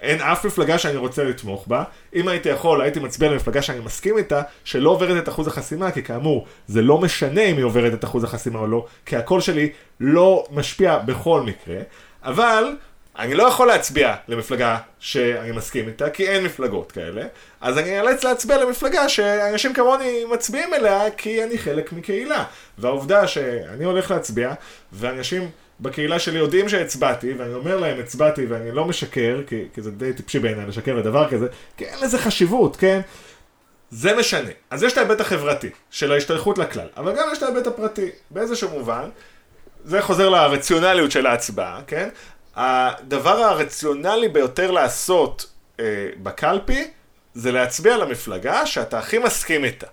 אין 0.00 0.20
אף 0.20 0.46
מפלגה 0.46 0.78
שאני 0.78 0.96
רוצה 0.96 1.24
לתמוך 1.24 1.68
בה. 1.68 1.84
אם 2.14 2.28
הייתי 2.28 2.48
יכול, 2.48 2.82
הייתי 2.82 3.00
מצביע 3.00 3.30
למפלגה 3.30 3.62
שאני 3.62 3.80
מסכים 3.80 4.18
איתה, 4.18 4.42
שלא 4.64 4.90
עוברת 4.90 5.22
את 5.22 5.28
אחוז 5.28 5.46
החסימה, 5.46 5.90
כי 5.90 6.02
כאמור, 6.02 6.46
זה 6.66 6.82
לא 6.82 6.98
משנה 6.98 7.42
אם 7.42 7.56
היא 7.56 7.64
עוברת 7.64 7.94
את 7.94 8.04
אחוז 8.04 8.24
החסימה 8.24 8.58
או 8.58 8.66
לא, 8.66 8.86
כי 9.06 9.16
הקול 9.16 9.40
שלי 9.40 9.70
לא 10.00 10.46
משפיע 10.50 10.98
בכל 10.98 11.40
מקרה. 11.40 11.78
אבל 12.22 12.76
אני 13.18 13.34
לא 13.34 13.42
יכול 13.42 13.66
להצביע 13.66 14.14
למפלגה 14.28 14.78
שאני 14.98 15.52
מסכים 15.52 15.88
איתה, 15.88 16.10
כי 16.10 16.28
אין 16.28 16.44
מפלגות 16.44 16.92
כאלה, 16.92 17.22
אז 17.60 17.78
אני 17.78 18.00
אאלץ 18.00 18.24
להצביע 18.24 18.64
למפלגה 18.64 19.08
שאנשים 19.08 19.72
כמוני 19.72 20.24
מצביעים 20.32 20.74
אליה, 20.74 21.10
כי 21.16 21.44
אני 21.44 21.58
חלק 21.58 21.92
מקהילה. 21.92 22.44
והעובדה 22.78 23.26
שאני 23.26 23.84
הולך 23.84 24.10
להצביע, 24.10 24.52
ואנשים 24.92 25.50
בקהילה 25.80 26.18
שלי 26.18 26.38
יודעים 26.38 26.68
שהצבעתי, 26.68 27.32
ואני 27.32 27.54
אומר 27.54 27.76
להם 27.76 28.00
הצבעתי 28.00 28.46
ואני 28.46 28.72
לא 28.72 28.84
משקר, 28.84 29.40
כי, 29.46 29.64
כי 29.74 29.82
זה 29.82 29.90
די 29.90 30.12
טיפשי 30.12 30.38
בעיניי 30.38 30.66
לשקר 30.66 30.94
לדבר 30.94 31.28
כזה, 31.28 31.46
כי 31.76 31.84
אין 31.84 31.98
לזה 32.02 32.18
חשיבות, 32.18 32.76
כן? 32.76 33.00
זה 33.90 34.16
משנה. 34.16 34.50
אז 34.70 34.82
יש 34.82 34.92
את 34.92 34.98
ההיבט 34.98 35.20
החברתי, 35.20 35.70
של 35.90 36.12
ההשתייכות 36.12 36.58
לכלל, 36.58 36.86
אבל 36.96 37.16
גם 37.16 37.28
יש 37.32 37.38
את 37.38 37.42
ההיבט 37.42 37.66
הפרטי. 37.66 38.10
באיזשהו 38.30 38.70
מובן, 38.70 39.08
זה 39.84 40.02
חוזר 40.02 40.28
לרציונליות 40.28 41.10
של 41.10 41.26
ההצבעה, 41.26 41.80
כן? 41.86 42.08
הדבר 42.56 43.36
הרציונלי 43.36 44.28
ביותר 44.28 44.70
לעשות 44.70 45.46
אה, 45.80 46.08
בקלפי, 46.22 46.90
זה 47.34 47.52
להצביע 47.52 47.96
למפלגה 47.96 48.66
שאתה 48.66 48.98
הכי 48.98 49.18
מסכים 49.18 49.64
איתה. 49.64 49.86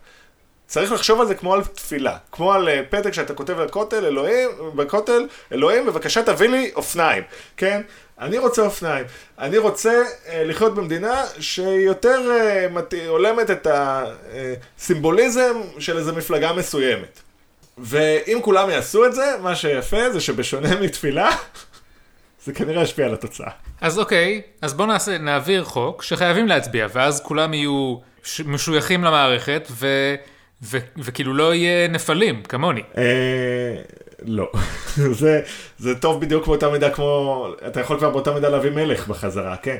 צריך 0.67 0.91
לחשוב 0.91 1.21
על 1.21 1.27
זה 1.27 1.35
כמו 1.35 1.53
על 1.53 1.63
תפילה, 1.63 2.17
כמו 2.31 2.53
על 2.53 2.69
אה, 2.69 2.81
פתק 2.89 3.13
שאתה 3.13 3.33
כותב 3.33 3.59
על 3.59 3.69
כותל, 3.69 4.05
אלוהים, 4.05 4.49
בכותל, 4.75 5.27
אלוהים, 5.51 5.85
בבקשה 5.85 6.23
תביא 6.23 6.49
לי 6.49 6.71
אופניים, 6.75 7.23
כן? 7.57 7.81
אני 8.19 8.37
רוצה 8.37 8.61
אופניים. 8.61 9.05
אני 9.39 9.57
רוצה 9.57 10.03
אה, 10.27 10.43
לחיות 10.43 10.75
במדינה 10.75 11.23
שיותר 11.39 12.31
אה, 12.31 12.67
מת... 12.69 12.93
הולמת 13.07 13.51
את 13.51 13.67
הסימבוליזם 13.71 15.55
אה, 15.75 15.81
של 15.81 15.97
איזו 15.97 16.13
מפלגה 16.13 16.53
מסוימת. 16.53 17.19
ואם 17.77 18.39
כולם 18.41 18.69
יעשו 18.69 19.05
את 19.05 19.13
זה, 19.13 19.35
מה 19.41 19.55
שיפה 19.55 20.11
זה 20.11 20.19
שבשונה 20.19 20.79
מתפילה, 20.81 21.29
זה 22.45 22.53
כנראה 22.53 22.83
ישפיע 22.83 23.05
על 23.05 23.13
התוצאה. 23.13 23.49
אז 23.81 23.99
אוקיי, 23.99 24.41
אז 24.61 24.73
בואו 24.73 24.89
נעביר 25.19 25.63
חוק 25.63 26.03
שחייבים 26.03 26.47
להצביע, 26.47 26.87
ואז 26.93 27.21
כולם 27.21 27.53
יהיו 27.53 27.97
משויכים 28.45 29.03
למערכת, 29.03 29.67
ו... 29.71 29.87
ו- 30.63 30.77
וכאילו 30.97 31.33
לא 31.33 31.53
יהיה 31.53 31.87
נפלים, 31.87 32.43
כמוני. 32.43 32.81
אה, 32.97 33.75
לא. 34.25 34.51
זה, 35.11 35.41
זה 35.77 35.99
טוב 35.99 36.21
בדיוק 36.21 36.47
באותה 36.47 36.69
מידה 36.69 36.89
כמו, 36.89 37.47
אתה 37.67 37.79
יכול 37.79 37.97
כבר 37.97 38.09
באותה 38.09 38.33
מידה 38.33 38.49
להביא 38.49 38.71
מלך 38.71 39.07
בחזרה, 39.07 39.55
כן? 39.57 39.77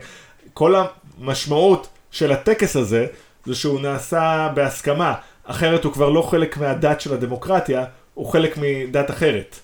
כל 0.54 0.76
המשמעות 0.76 1.88
של 2.12 2.32
הטקס 2.32 2.76
הזה, 2.76 3.06
זה 3.46 3.56
שהוא 3.56 3.82
נעשה 3.82 4.50
בהסכמה, 4.56 5.14
אחרת 5.44 5.84
הוא 5.84 5.94
כבר 5.94 6.10
לא 6.10 6.22
חלק 6.22 6.58
מהדת 6.58 7.02
של 7.02 7.14
הדמוקרטיה, 7.14 7.86
הוא 8.14 8.32
חלק 8.32 8.58
מדת 8.58 9.10
אחרת. 9.12 9.60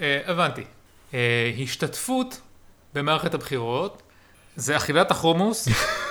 אה, 0.00 0.20
הבנתי. 0.26 0.64
אה, 1.14 1.52
השתתפות 1.62 2.40
במערכת 2.94 3.34
הבחירות 3.34 4.02
זה 4.56 4.76
אכילת 4.76 5.10
החומוס 5.10 5.68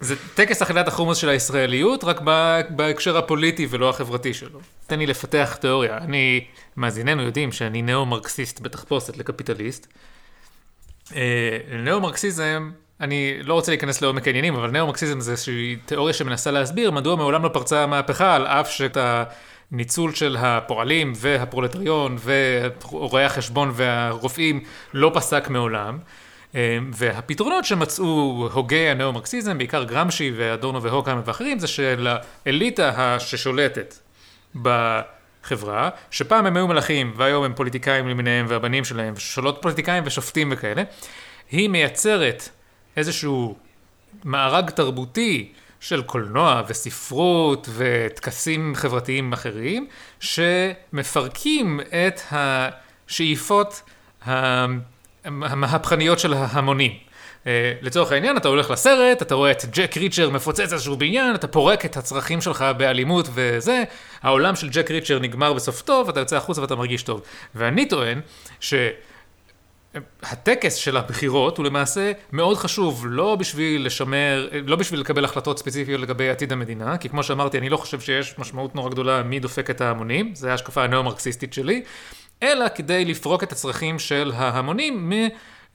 זה 0.00 0.14
טקס 0.34 0.62
אכילת 0.62 0.88
החומוס 0.88 1.18
של 1.18 1.28
הישראליות, 1.28 2.04
רק 2.04 2.20
בהקשר 2.70 3.18
הפוליטי 3.18 3.66
ולא 3.70 3.90
החברתי 3.90 4.34
שלו. 4.34 4.60
תן 4.86 4.98
לי 4.98 5.06
לפתח 5.06 5.56
תיאוריה. 5.60 5.98
אני, 5.98 6.44
מאזיננו 6.76 7.22
יודעים 7.22 7.52
שאני 7.52 7.82
נאו-מרקסיסט 7.82 8.60
בתחפושת 8.60 9.16
לקפיטליסט. 9.16 9.86
אה, 11.16 11.58
נאו-מרקסיזם, 11.78 12.70
אני 13.00 13.38
לא 13.42 13.54
רוצה 13.54 13.72
להיכנס 13.72 14.02
לעומק 14.02 14.26
העניינים, 14.26 14.54
אבל 14.54 14.70
נאו-מרקסיזם 14.70 15.20
זה 15.20 15.30
איזושהי 15.30 15.76
תיאוריה 15.86 16.14
שמנסה 16.14 16.50
להסביר 16.50 16.90
מדוע 16.90 17.16
מעולם 17.16 17.44
לא 17.44 17.48
פרצה 17.48 17.82
המהפכה, 17.82 18.34
על 18.34 18.46
אף 18.46 18.70
שאת 18.70 18.96
הניצול 19.70 20.14
של 20.14 20.36
הפועלים 20.40 21.12
והפרולטריון 21.16 22.16
ורואי 22.24 23.24
החשבון 23.24 23.70
והרופאים 23.74 24.60
לא 24.94 25.10
פסק 25.14 25.48
מעולם. 25.48 25.98
אמ, 26.56 26.90
והפתרונות 26.94 27.64
שמצאו 27.64 28.48
הוגי 28.52 28.88
הנאו-מרקסיזם, 28.88 29.58
בעיקר 29.58 29.84
גרמשי 29.84 30.32
ואדורנו 30.36 30.82
והוקהיים 30.82 31.20
ואחרים, 31.24 31.58
זה 31.58 31.66
של 31.66 32.08
האליטה 32.46 33.16
ששולטת 33.20 33.94
בחברה, 34.62 35.90
שפעם 36.10 36.46
הם 36.46 36.56
היו 36.56 36.66
מלכים 36.68 37.12
והיום 37.16 37.44
הם 37.44 37.54
פוליטיקאים 37.54 38.08
למיניהם 38.08 38.46
והבנים 38.48 38.84
שלהם, 38.84 39.14
ושושלות 39.16 39.58
פוליטיקאים 39.62 40.02
ושופטים 40.06 40.48
וכאלה, 40.52 40.82
היא 41.50 41.68
מייצרת 41.68 42.48
איזשהו 42.96 43.56
מארג 44.24 44.70
תרבותי 44.70 45.52
של 45.80 46.02
קולנוע 46.02 46.62
וספרות 46.68 47.68
וטקסים 47.72 48.74
חברתיים 48.74 49.32
אחרים, 49.32 49.86
שמפרקים 50.20 51.80
את 51.80 52.20
השאיפות 52.30 53.82
ה... 54.26 54.95
המהפכניות 55.26 56.18
של 56.18 56.34
ההמונים. 56.34 56.92
Uh, 56.92 57.46
לצורך 57.82 58.12
העניין, 58.12 58.36
אתה 58.36 58.48
הולך 58.48 58.70
לסרט, 58.70 59.22
אתה 59.22 59.34
רואה 59.34 59.50
את 59.50 59.64
ג'ק 59.70 59.96
ריצ'ר 59.96 60.30
מפוצץ 60.30 60.72
איזשהו 60.72 60.96
בניין, 60.96 61.34
אתה 61.34 61.46
פורק 61.46 61.84
את 61.84 61.96
הצרכים 61.96 62.40
שלך 62.40 62.64
באלימות 62.76 63.28
וזה, 63.34 63.82
העולם 64.22 64.56
של 64.56 64.68
ג'ק 64.68 64.90
ריצ'ר 64.90 65.18
נגמר 65.18 65.52
בסוף 65.52 65.82
טוב, 65.82 66.08
אתה 66.08 66.20
יוצא 66.20 66.36
החוצה 66.36 66.60
ואתה 66.60 66.76
מרגיש 66.76 67.02
טוב. 67.02 67.22
ואני 67.54 67.88
טוען 67.88 68.20
שהטקס 68.60 68.84
של 70.74 70.96
הבחירות 70.96 71.58
הוא 71.58 71.66
למעשה 71.66 72.12
מאוד 72.32 72.56
חשוב, 72.56 73.04
לא 73.08 73.36
בשביל 73.36 73.86
לשמר, 73.86 74.48
לא 74.66 74.76
בשביל 74.76 75.00
לקבל 75.00 75.24
החלטות 75.24 75.58
ספציפיות 75.58 76.00
לגבי 76.00 76.30
עתיד 76.30 76.52
המדינה, 76.52 76.98
כי 76.98 77.08
כמו 77.08 77.22
שאמרתי, 77.22 77.58
אני 77.58 77.68
לא 77.68 77.76
חושב 77.76 78.00
שיש 78.00 78.34
משמעות 78.38 78.74
נורא 78.74 78.90
גדולה 78.90 79.22
מי 79.22 79.40
דופק 79.40 79.70
את 79.70 79.80
ההמונים, 79.80 80.34
זו 80.34 80.48
ההשקפה 80.48 80.84
הנאו-מרקסיסטית 80.84 81.52
שלי. 81.52 81.82
אלא 82.42 82.66
כדי 82.74 83.04
לפרוק 83.04 83.42
את 83.42 83.52
הצרכים 83.52 83.98
של 83.98 84.32
ההמונים 84.36 85.12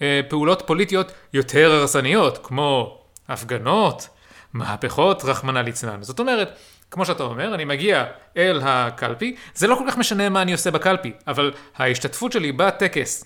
מפעולות 0.02 0.64
פוליטיות 0.66 1.12
יותר 1.34 1.72
הרסניות, 1.72 2.40
כמו 2.44 3.02
הפגנות, 3.28 4.08
מהפכות, 4.54 5.24
רחמנא 5.26 5.60
ליצלן. 5.60 6.04
זאת 6.04 6.20
אומרת, 6.20 6.60
כמו 6.92 7.06
שאתה 7.06 7.24
אומר, 7.24 7.56
אני 7.56 7.66
מגיע 7.66 8.06
אל 8.38 8.62
הקלפי, 8.64 9.36
זה 9.54 9.68
לא 9.68 9.76
כל 9.76 9.84
כך 9.88 9.98
משנה 9.98 10.30
מה 10.30 10.42
אני 10.42 10.52
עושה 10.52 10.72
בקלפי, 10.72 11.12
אבל 11.28 11.52
ההשתתפות 11.78 12.32
שלי 12.32 12.52
בטקס 12.52 13.26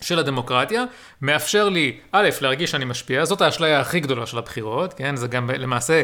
של 0.00 0.18
הדמוקרטיה 0.18 0.84
מאפשר 1.22 1.68
לי, 1.68 1.98
א', 2.12 2.28
להרגיש 2.40 2.70
שאני 2.70 2.84
משפיע, 2.84 3.24
זאת 3.24 3.40
האשליה 3.40 3.80
הכי 3.80 4.00
גדולה 4.00 4.26
של 4.26 4.38
הבחירות, 4.38 4.94
כן? 4.94 5.16
זה 5.16 5.28
גם 5.28 5.50
למעשה, 5.50 6.02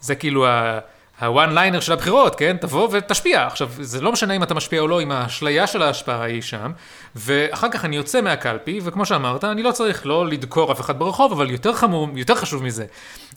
זה 0.00 0.14
כאילו 0.14 0.46
ה... 0.46 0.78
הוואן 1.22 1.54
ליינר 1.54 1.80
של 1.80 1.92
הבחירות, 1.92 2.34
כן? 2.34 2.56
תבוא 2.56 2.88
ותשפיע. 2.92 3.46
עכשיו, 3.46 3.70
זה 3.80 4.00
לא 4.00 4.12
משנה 4.12 4.36
אם 4.36 4.42
אתה 4.42 4.54
משפיע 4.54 4.80
או 4.80 4.88
לא, 4.88 5.02
אם 5.02 5.12
האשליה 5.12 5.66
של 5.66 5.82
ההשפעה 5.82 6.24
היא 6.24 6.42
שם, 6.42 6.72
ואחר 7.16 7.68
כך 7.70 7.84
אני 7.84 7.96
יוצא 7.96 8.20
מהקלפי, 8.20 8.80
וכמו 8.84 9.06
שאמרת, 9.06 9.44
אני 9.44 9.62
לא 9.62 9.72
צריך 9.72 10.06
לא 10.06 10.26
לדקור 10.26 10.72
אף 10.72 10.80
אחד 10.80 10.98
ברחוב, 10.98 11.32
אבל 11.32 11.50
יותר 11.50 11.72
חמור, 11.72 12.08
יותר 12.14 12.34
חשוב 12.34 12.62
מזה, 12.62 12.84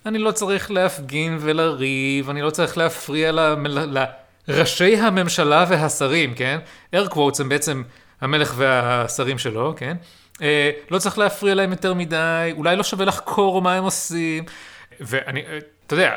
אני 0.05 0.17
לא 0.17 0.31
צריך 0.31 0.71
להפגין 0.71 1.37
ולריב, 1.41 2.29
אני 2.29 2.41
לא 2.41 2.49
צריך 2.49 2.77
להפריע. 2.77 3.31
לראשי 4.47 4.97
הממשלה 4.97 5.65
והשרים, 5.69 6.33
כן? 6.33 6.59
air 6.95 7.09
quotes 7.09 7.41
הם 7.41 7.49
בעצם 7.49 7.83
המלך 8.21 8.53
והשרים 8.57 9.37
שלו, 9.37 9.73
כן? 9.77 9.97
אה, 10.41 10.71
לא 10.91 10.99
צריך 10.99 11.17
להפריע 11.17 11.55
להם 11.55 11.71
יותר 11.71 11.93
מדי, 11.93 12.53
אולי 12.57 12.75
לא 12.75 12.83
שווה 12.83 13.05
לחקור 13.05 13.61
מה 13.61 13.73
הם 13.73 13.83
עושים, 13.83 14.43
ואני, 14.99 15.41
אה, 15.41 15.57
אתה 15.87 15.93
יודע, 15.93 16.11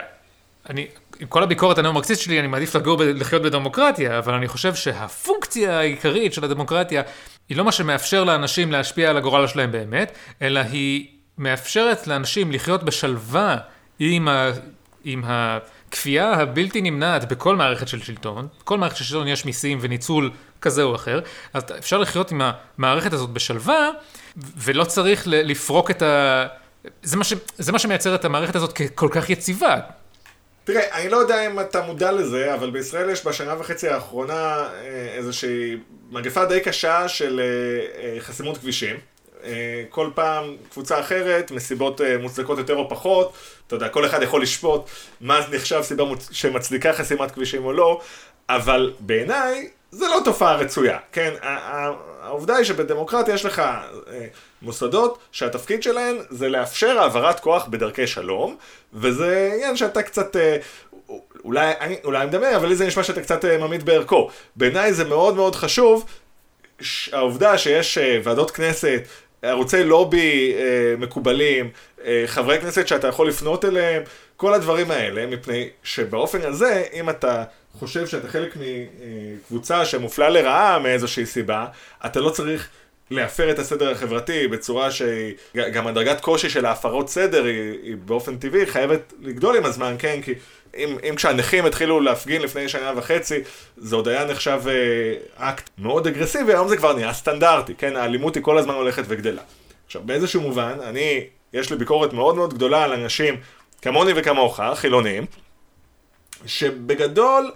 אני, 0.70 0.86
עם 1.20 1.26
כל 1.28 1.42
הביקורת 1.42 1.78
הנאו-מרקסיסט 1.78 2.20
שלי, 2.20 2.40
אני 2.40 2.46
מעדיף 2.46 2.74
לגור, 2.74 2.96
ב- 2.96 3.02
לחיות 3.02 3.42
בדמוקרטיה, 3.42 4.18
אבל 4.18 4.34
אני 4.34 4.48
חושב 4.48 4.74
שהפונקציה 4.74 5.78
העיקרית 5.78 6.32
של 6.32 6.44
הדמוקרטיה 6.44 7.02
היא 7.48 7.56
לא 7.56 7.64
מה 7.64 7.72
שמאפשר 7.72 8.24
לאנשים 8.24 8.72
להשפיע 8.72 9.10
על 9.10 9.16
הגורל 9.16 9.46
שלהם 9.46 9.72
באמת, 9.72 10.12
אלא 10.42 10.60
היא 10.60 11.06
מאפשרת 11.38 12.06
לאנשים 12.06 12.52
לחיות 12.52 12.82
בשלווה 12.82 13.56
עם, 13.98 14.28
ה, 14.28 14.50
עם 15.04 15.22
הכפייה 15.26 16.32
הבלתי 16.32 16.82
נמנעת 16.82 17.28
בכל 17.28 17.56
מערכת 17.56 17.88
של 17.88 18.02
שלטון. 18.02 18.48
בכל 18.60 18.78
מערכת 18.78 18.96
של 18.96 19.04
שלטון 19.04 19.28
יש 19.28 19.44
מיסים 19.44 19.78
וניצול 19.80 20.30
כזה 20.60 20.82
או 20.82 20.94
אחר, 20.94 21.20
אז 21.54 21.62
אפשר 21.78 21.98
לחיות 21.98 22.30
עם 22.30 22.42
המערכת 22.78 23.12
הזאת 23.12 23.30
בשלווה, 23.30 23.90
ולא 24.36 24.84
צריך 24.84 25.22
לפרוק 25.26 25.90
את 25.90 26.02
ה... 26.02 26.46
זה 27.02 27.16
מה, 27.16 27.24
ש... 27.24 27.32
זה 27.58 27.72
מה 27.72 27.78
שמייצר 27.78 28.14
את 28.14 28.24
המערכת 28.24 28.56
הזאת 28.56 28.72
ככל 28.72 29.08
כך 29.12 29.30
יציבה. 29.30 29.80
תראה, 30.68 30.96
אני 30.98 31.08
לא 31.08 31.16
יודע 31.16 31.46
אם 31.46 31.60
אתה 31.60 31.82
מודע 31.82 32.12
לזה, 32.12 32.54
אבל 32.54 32.70
בישראל 32.70 33.10
יש 33.10 33.26
בשנה 33.26 33.54
וחצי 33.58 33.88
האחרונה 33.88 34.34
אה, 34.34 35.14
איזושהי 35.16 35.76
מגפה 36.10 36.44
די 36.44 36.60
קשה 36.60 37.08
של 37.08 37.40
אה, 37.40 38.02
אה, 38.02 38.20
חסימות 38.20 38.58
כבישים. 38.58 38.96
כל 39.88 40.10
פעם 40.14 40.56
קבוצה 40.72 41.00
אחרת, 41.00 41.50
מסיבות 41.50 42.00
מוצדקות 42.20 42.58
יותר 42.58 42.76
או 42.76 42.88
פחות, 42.88 43.32
אתה 43.66 43.76
יודע, 43.76 43.88
כל 43.88 44.06
אחד 44.06 44.22
יכול 44.22 44.42
לשפוט 44.42 44.90
מה 45.20 45.40
נחשב 45.52 45.82
סיבה. 45.82 46.04
שמצדיקה 46.30 46.92
חסימת 46.92 47.30
כבישים 47.30 47.64
או 47.64 47.72
לא, 47.72 48.00
אבל 48.48 48.92
בעיניי 49.00 49.68
זה 49.90 50.06
לא 50.06 50.20
תופעה 50.24 50.56
רצויה, 50.56 50.98
כן? 51.12 51.34
העובדה 52.22 52.56
היא 52.56 52.64
שבדמוקרטיה 52.64 53.34
יש 53.34 53.44
לך 53.44 53.62
מוסדות 54.62 55.18
שהתפקיד 55.32 55.82
שלהן 55.82 56.16
זה 56.30 56.48
לאפשר 56.48 56.98
העברת 56.98 57.40
כוח 57.40 57.66
בדרכי 57.66 58.06
שלום, 58.06 58.56
וזה 58.92 59.50
עניין 59.54 59.76
שאתה 59.76 60.02
קצת, 60.02 60.36
אה, 60.36 60.56
אולי, 61.44 61.72
אולי 62.04 62.18
אני 62.18 62.26
מדבר, 62.26 62.56
אבל 62.56 62.68
לי 62.68 62.76
זה 62.76 62.86
נשמע 62.86 63.02
שאתה 63.02 63.22
קצת 63.22 63.44
אה, 63.44 63.58
ממעיט 63.58 63.82
בערכו. 63.82 64.30
בעיניי 64.56 64.92
זה 64.92 65.04
מאוד 65.04 65.34
מאוד 65.36 65.54
חשוב, 65.54 66.06
העובדה 67.12 67.58
שיש 67.58 67.98
ועדות 68.24 68.50
כנסת, 68.50 69.02
ערוצי 69.42 69.84
לובי 69.84 70.54
מקובלים, 70.98 71.70
חברי 72.26 72.60
כנסת 72.60 72.88
שאתה 72.88 73.08
יכול 73.08 73.28
לפנות 73.28 73.64
אליהם, 73.64 74.02
כל 74.36 74.54
הדברים 74.54 74.90
האלה, 74.90 75.26
מפני 75.26 75.68
שבאופן 75.82 76.42
הזה, 76.42 76.84
אם 76.92 77.10
אתה 77.10 77.44
חושב 77.78 78.06
שאתה 78.06 78.28
חלק 78.28 78.56
מקבוצה 78.56 79.84
שמופלה 79.84 80.28
לרעה 80.28 80.78
מאיזושהי 80.78 81.26
סיבה, 81.26 81.66
אתה 82.06 82.20
לא 82.20 82.30
צריך 82.30 82.68
להפר 83.10 83.50
את 83.50 83.58
הסדר 83.58 83.90
החברתי 83.90 84.48
בצורה 84.48 84.88
שגם 84.90 85.86
הדרגת 85.86 86.20
קושי 86.20 86.50
של 86.50 86.66
ההפרות 86.66 87.08
סדר 87.08 87.44
היא, 87.44 87.72
היא 87.82 87.96
באופן 88.04 88.36
טבעי 88.36 88.66
חייבת 88.66 89.12
לגדול 89.20 89.56
עם 89.56 89.64
הזמן, 89.64 89.96
כן? 89.98 90.22
כי 90.22 90.34
אם, 90.76 90.96
אם 91.08 91.14
כשהנכים 91.16 91.66
התחילו 91.66 92.00
להפגין 92.00 92.42
לפני 92.42 92.68
שנה 92.68 92.92
וחצי, 92.96 93.40
זה 93.76 93.96
עוד 93.96 94.08
היה 94.08 94.24
נחשב 94.24 94.60
אה, 94.66 95.48
אקט 95.50 95.70
מאוד 95.78 96.06
אגרסיבי, 96.06 96.52
היום 96.52 96.68
זה 96.68 96.76
כבר 96.76 96.92
נהיה 96.92 97.12
סטנדרטי, 97.12 97.74
כן? 97.74 97.96
האלימות 97.96 98.34
היא 98.34 98.42
כל 98.42 98.58
הזמן 98.58 98.74
הולכת 98.74 99.02
וגדלה. 99.06 99.42
עכשיו, 99.86 100.02
באיזשהו 100.04 100.40
מובן, 100.40 100.78
אני, 100.82 101.24
יש 101.52 101.70
לי 101.70 101.76
ביקורת 101.76 102.12
מאוד 102.12 102.36
מאוד 102.36 102.54
גדולה 102.54 102.84
על 102.84 102.92
אנשים 102.92 103.36
כמוני 103.82 104.12
וכמוך, 104.16 104.60
חילונים, 104.74 105.26
שבגדול 106.46 107.52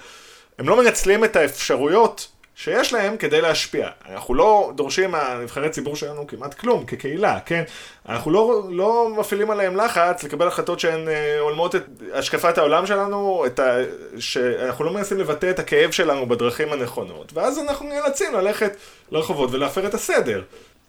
הם 0.59 0.69
לא 0.69 0.77
מנצלים 0.77 1.25
את 1.25 1.37
האפשרויות 1.37 2.29
שיש 2.55 2.93
להם 2.93 3.17
כדי 3.17 3.41
להשפיע. 3.41 3.88
אנחנו 4.11 4.35
לא 4.35 4.73
דורשים 4.75 5.11
מהנבחרי 5.11 5.71
ציבור 5.71 5.97
שלנו 5.97 6.27
כמעט 6.27 6.55
כלום, 6.55 6.87
כקהילה, 6.87 7.38
כן? 7.47 7.62
אנחנו 8.09 8.31
לא, 8.31 8.62
לא 8.71 9.09
מפעילים 9.19 9.51
עליהם 9.51 9.77
לחץ 9.77 10.23
לקבל 10.25 10.49
החלטות 10.49 10.81
שהן 10.81 11.09
אה, 11.09 11.38
הולמות 11.38 11.75
את 11.75 11.83
השקפת 12.12 12.59
העולם 12.59 12.87
שלנו, 12.87 13.45
את 13.47 13.59
ה... 13.59 13.77
שאנחנו 14.19 14.85
לא 14.85 14.93
מנסים 14.93 15.19
לבטא 15.19 15.51
את 15.51 15.59
הכאב 15.59 15.91
שלנו 15.91 16.27
בדרכים 16.27 16.73
הנכונות, 16.73 17.33
ואז 17.35 17.59
אנחנו 17.59 17.88
נאלצים 17.88 18.35
ללכת 18.35 18.77
לרחובות 19.11 19.51
ולהפר 19.53 19.87
את 19.87 19.95
הסדר. 19.95 20.43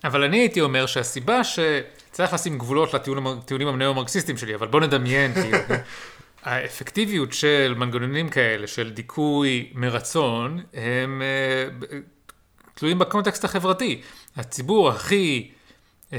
אבל 0.03 0.23
אני 0.23 0.37
הייתי 0.37 0.61
אומר 0.61 0.85
שהסיבה 0.85 1.41
שצריך 1.43 2.33
לשים 2.33 2.57
גבולות 2.57 2.93
לטיעונים 2.93 3.67
הנאו-מרקסיסטיים 3.67 4.37
שלי, 4.37 4.55
אבל 4.55 4.67
בוא 4.67 4.79
נדמיין, 4.79 5.33
כאילו, 5.33 5.57
האפקטיביות 6.43 7.33
של 7.33 7.73
מנגנונים 7.77 8.29
כאלה, 8.29 8.67
של 8.67 8.89
דיכוי 8.89 9.69
מרצון, 9.73 10.63
הם 10.73 11.21
uh, 11.21 11.95
תלויים 12.73 12.99
בקונטקסט 12.99 13.43
החברתי. 13.43 14.01
הציבור 14.35 14.89
הכי 14.89 15.51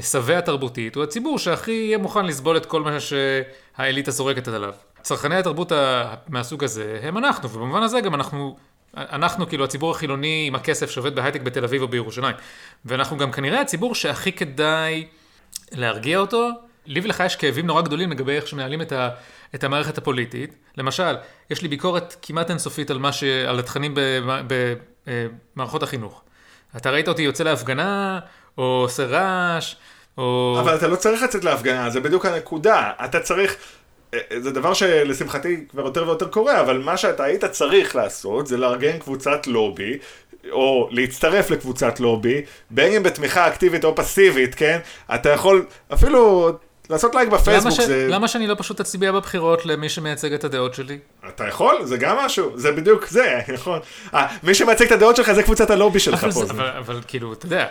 שבע 0.01 0.41
תרבותית 0.41 0.95
הוא 0.95 1.03
הציבור 1.03 1.39
שהכי 1.39 1.71
יהיה 1.71 1.97
מוכן 1.97 2.25
לסבול 2.25 2.57
את 2.57 2.65
כל 2.65 2.81
מה 2.81 2.97
שהאליטה 2.99 4.11
זורקת 4.11 4.47
עליו. 4.47 4.73
צרכני 5.01 5.35
התרבות 5.35 5.71
מהסוג 6.27 6.63
הזה 6.63 6.99
הם 7.03 7.17
אנחנו, 7.17 7.49
ובמובן 7.49 7.83
הזה 7.83 8.01
גם 8.01 8.15
אנחנו, 8.15 8.57
אנחנו 8.97 9.47
כאילו 9.47 9.63
הציבור 9.63 9.91
החילוני 9.91 10.45
עם 10.47 10.55
הכסף 10.55 10.89
שעובד 10.89 11.15
בהייטק 11.15 11.41
בתל 11.41 11.63
אביב 11.63 11.81
או 11.81 11.87
בירושלים. 11.87 12.35
ואנחנו 12.85 13.17
גם 13.17 13.31
כנראה 13.31 13.61
הציבור 13.61 13.95
שהכי 13.95 14.31
כדאי 14.31 15.07
להרגיע 15.71 16.17
אותו. 16.17 16.49
לי 16.85 16.99
ולך 17.03 17.23
יש 17.25 17.35
כאבים 17.35 17.67
נורא 17.67 17.81
גדולים 17.81 18.11
לגבי 18.11 18.31
איך 18.31 18.47
שמנהלים 18.47 18.81
את 18.81 18.91
ה... 18.91 19.09
את 19.55 19.63
המערכת 19.63 19.97
הפוליטית. 19.97 20.55
למשל, 20.77 21.15
יש 21.49 21.61
לי 21.61 21.67
ביקורת 21.67 22.15
כמעט 22.21 22.49
אינסופית 22.49 22.91
על, 22.91 23.11
ש... 23.11 23.23
על 23.23 23.59
התכנים 23.59 23.93
במערכות 25.55 25.83
אה, 25.83 25.87
החינוך. 25.87 26.21
אתה 26.77 26.91
ראית 26.91 27.07
אותי 27.07 27.21
יוצא 27.21 27.43
להפגנה, 27.43 28.19
או 28.57 28.63
עושה 28.63 29.05
רעש, 29.05 29.75
או... 30.17 30.57
אבל 30.59 30.75
אתה 30.75 30.87
לא 30.87 30.95
צריך 30.95 31.23
לצאת 31.23 31.43
להפגנה, 31.43 31.89
זה 31.89 31.99
בדיוק 31.99 32.25
הנקודה. 32.25 32.91
אתה 33.05 33.19
צריך... 33.19 33.55
אה, 34.13 34.19
אה, 34.31 34.41
זה 34.41 34.51
דבר 34.51 34.73
שלשמחתי 34.73 35.65
כבר 35.69 35.85
יותר 35.85 36.07
ויותר 36.07 36.27
קורה, 36.27 36.61
אבל 36.61 36.77
מה 36.77 36.97
שאתה 36.97 37.23
היית 37.23 37.45
צריך 37.45 37.95
לעשות 37.95 38.47
זה 38.47 38.57
לארגן 38.57 38.99
קבוצת 38.99 39.47
לובי, 39.47 39.97
או 40.51 40.89
להצטרף 40.91 41.49
לקבוצת 41.49 41.99
לובי, 41.99 42.41
בין 42.69 42.93
אם 42.93 43.03
בתמיכה 43.03 43.47
אקטיבית 43.47 43.85
או 43.85 43.95
פסיבית, 43.95 44.55
כן? 44.55 44.79
אתה 45.15 45.29
יכול, 45.29 45.65
אפילו 45.93 46.51
לעשות 46.89 47.15
לייק 47.15 47.29
בפייסבוק 47.29 47.73
למה 47.73 47.81
ש... 47.81 47.87
זה... 47.87 48.07
למה 48.09 48.27
שאני 48.27 48.47
לא 48.47 48.55
פשוט 48.57 48.79
אצביע 48.79 49.11
בבחירות 49.11 49.65
למי 49.65 49.89
שמייצג 49.89 50.33
את 50.33 50.43
הדעות 50.43 50.73
שלי? 50.73 50.99
אתה 51.29 51.47
יכול, 51.47 51.75
זה 51.83 51.97
גם 51.97 52.17
משהו, 52.17 52.51
זה 52.55 52.71
בדיוק 52.71 53.07
זה, 53.07 53.39
נכון. 53.53 53.79
아, 54.13 54.17
מי 54.43 54.55
שמייצג 54.55 54.85
את 54.85 54.91
הדעות 54.91 55.15
שלך 55.15 55.31
זה 55.31 55.43
קבוצת 55.43 55.69
הלובי 55.69 55.99
שלך 55.99 56.23
אבל 56.23 56.31
פה. 56.31 56.45
זה, 56.45 56.53
אבל, 56.53 56.67
אבל 56.67 57.01
כאילו, 57.07 57.33
אתה 57.33 57.45
יודע, 57.45 57.67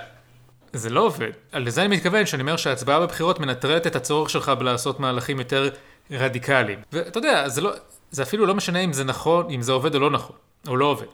זה 0.73 0.91
לא 0.91 1.01
עובד. 1.01 1.31
לזה 1.53 1.81
אני 1.85 1.97
מתכוון, 1.97 2.27
שאני 2.27 2.43
אומר 2.43 2.57
שההצבעה 2.57 3.01
בבחירות 3.01 3.41
מנטרלת 3.41 3.87
את 3.87 3.97
הצורך 3.97 4.31
שלך 4.31 4.49
בלעשות 4.49 5.01
מהלכים 5.01 5.39
יותר 5.39 5.69
רדיקליים. 6.11 6.79
ואתה 6.93 7.19
יודע, 7.19 7.49
זה, 7.49 7.61
לא, 7.61 7.73
זה 8.11 8.23
אפילו 8.23 8.47
לא 8.47 8.55
משנה 8.55 8.81
אם 8.81 8.93
זה 8.93 9.05
נכון, 9.05 9.51
אם 9.51 9.63
זה 9.63 9.73
עובד 9.73 9.95
או 9.95 10.01
לא 10.01 10.11
נכון, 10.11 10.37
או 10.69 10.77
לא 10.77 10.87
עובד. 10.87 11.07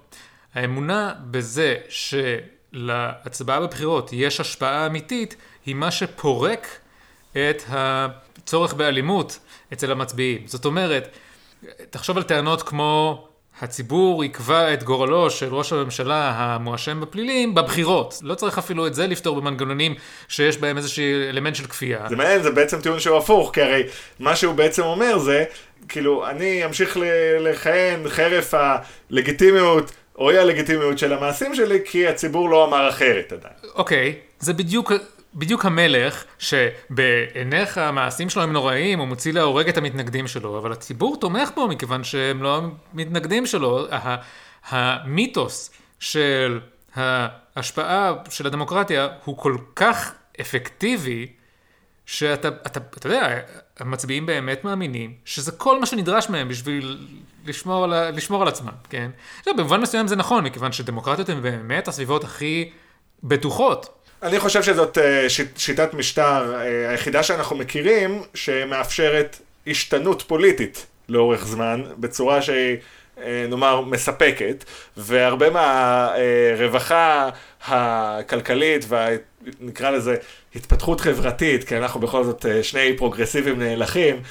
האמונה 0.55 1.13
בזה 1.31 1.77
שלהצבעה 2.73 3.61
בבחירות 3.61 4.11
יש 4.13 4.41
השפעה 4.41 4.87
אמיתית, 4.87 5.37
היא 5.67 5.75
מה 5.75 5.91
שפורק 5.91 6.69
את 7.33 7.63
הצורך 7.69 8.75
באלימות 8.75 9.39
אצל 9.73 9.93
המצביעים. 9.93 10.43
זאת 10.47 10.65
אומרת, 10.65 11.09
תחשוב 11.91 12.17
על 12.17 12.23
טענות 12.23 12.63
כמו 12.63 13.25
הציבור 13.61 14.25
יקבע 14.25 14.75
את 14.75 14.83
גורלו 14.83 15.31
של 15.31 15.55
ראש 15.55 15.73
הממשלה 15.73 16.33
המואשם 16.37 17.01
בפלילים 17.01 17.55
בבחירות. 17.55 18.19
לא 18.23 18.35
צריך 18.35 18.59
אפילו 18.59 18.87
את 18.87 18.95
זה 18.95 19.07
לפתור 19.07 19.41
במנגנונים 19.41 19.95
שיש 20.29 20.59
בהם 20.59 20.77
איזשהו 20.77 21.05
אלמנט 21.29 21.55
של 21.55 21.67
כפייה. 21.67 22.07
זה 22.09 22.17
מעניין, 22.17 22.43
זה 22.43 22.51
בעצם 22.51 22.81
טיעון 22.81 23.01
שהוא 23.01 23.17
הפוך, 23.17 23.51
כי 23.55 23.63
הרי 23.63 23.83
מה 24.19 24.37
שהוא 24.37 24.55
בעצם 24.55 24.83
אומר 24.83 25.19
זה, 25.19 25.45
כאילו, 25.89 26.27
אני 26.27 26.65
אמשיך 26.65 26.99
לכהן 27.41 28.09
חרף 28.09 28.55
הלגיטימיות 28.55 29.91
או 30.19 30.31
אי 30.31 30.39
הלגיטימיות 30.39 30.99
של 30.99 31.13
המעשים 31.13 31.55
שלי, 31.55 31.79
כי 31.85 32.09
הציבור 32.09 32.51
לא 32.51 32.65
אמר 32.65 32.89
אחרת 32.89 33.33
עדיין. 33.33 33.55
אוקיי, 33.75 34.15
זה 34.41 34.53
בדיוק 34.53 34.93
בדיוק 35.35 35.65
המלך, 35.65 36.25
שבעיניך 36.39 37.79
המעשים 37.79 38.31
שלו 38.31 38.43
הם 38.43 38.53
נוראים, 38.53 38.99
הוא 38.99 39.09
מוציא 39.09 39.33
להורג 39.33 39.69
את 39.69 39.77
המתנגדים 39.77 40.27
שלו, 40.27 40.59
אבל 40.59 40.73
הציבור 40.73 41.17
תומך 41.21 41.51
בו 41.55 41.69
מכיוון 41.69 42.05
שהם 42.05 42.43
לא 42.43 42.63
המתנגדים 42.93 43.47
שלו. 43.47 43.87
המיתוס 44.69 45.71
של 46.01 46.61
ההשפעה 46.95 48.13
של 48.31 48.47
הדמוקרטיה 48.47 49.09
הוא 49.25 49.39
כל 49.39 49.57
כך 49.77 50.13
אפקטיבי, 50.41 51.27
שאתה, 52.07 52.49
אתה, 52.49 52.81
אתה 52.97 53.07
יודע, 53.07 53.39
המצביעים 53.79 54.27
באמת 54.27 54.65
מאמינים 54.65 55.15
שזה 55.25 55.53
כל 55.53 55.81
מה 55.81 55.87
שנדרש 55.87 56.31
מהם 56.31 56.49
בשביל 56.49 56.99
לשמור 57.47 57.85
על, 57.85 58.11
לשמור 58.11 58.43
על 58.43 58.49
עצמם, 58.49 58.73
כן? 58.91 59.11
עכשיו, 59.39 59.55
במובן 59.57 59.81
מסוים 59.81 60.07
זה 60.07 60.17
נכון, 60.17 60.45
מכיוון 60.45 60.73
שדמוקרטיות 60.73 61.29
הן 61.29 61.43
באמת 61.43 61.89
הסביבות 61.89 62.25
הכי 62.25 62.71
בטוחות 63.23 64.00
אני 64.23 64.41
חושב 64.41 64.63
שזאת 64.63 64.99
אה, 64.99 65.27
שיטת 65.57 65.95
משטר 65.95 66.55
אה, 66.55 66.91
היחידה 66.91 67.23
שאנחנו 67.23 67.57
מכירים, 67.57 68.23
שמאפשרת 68.35 69.39
השתנות 69.67 70.23
פוליטית 70.23 70.87
לאורך 71.09 71.47
זמן, 71.47 71.83
בצורה 71.99 72.43
שהיא, 72.43 72.77
אה, 73.23 73.47
נאמר, 73.49 73.81
מספקת, 73.81 74.65
והרבה 74.97 75.51
מהרווחה 75.51 77.29
הכלכלית 77.67 78.85
ונקרא 78.89 79.91
לזה 79.91 80.17
התפתחות 80.55 81.01
חברתית, 81.01 81.65
כי 81.65 81.77
אנחנו 81.77 82.01
בכל 82.01 82.25
זאת 82.25 82.47
שני 82.63 82.97
פרוגרסיבים 82.97 83.59
נאלחים, 83.59 84.23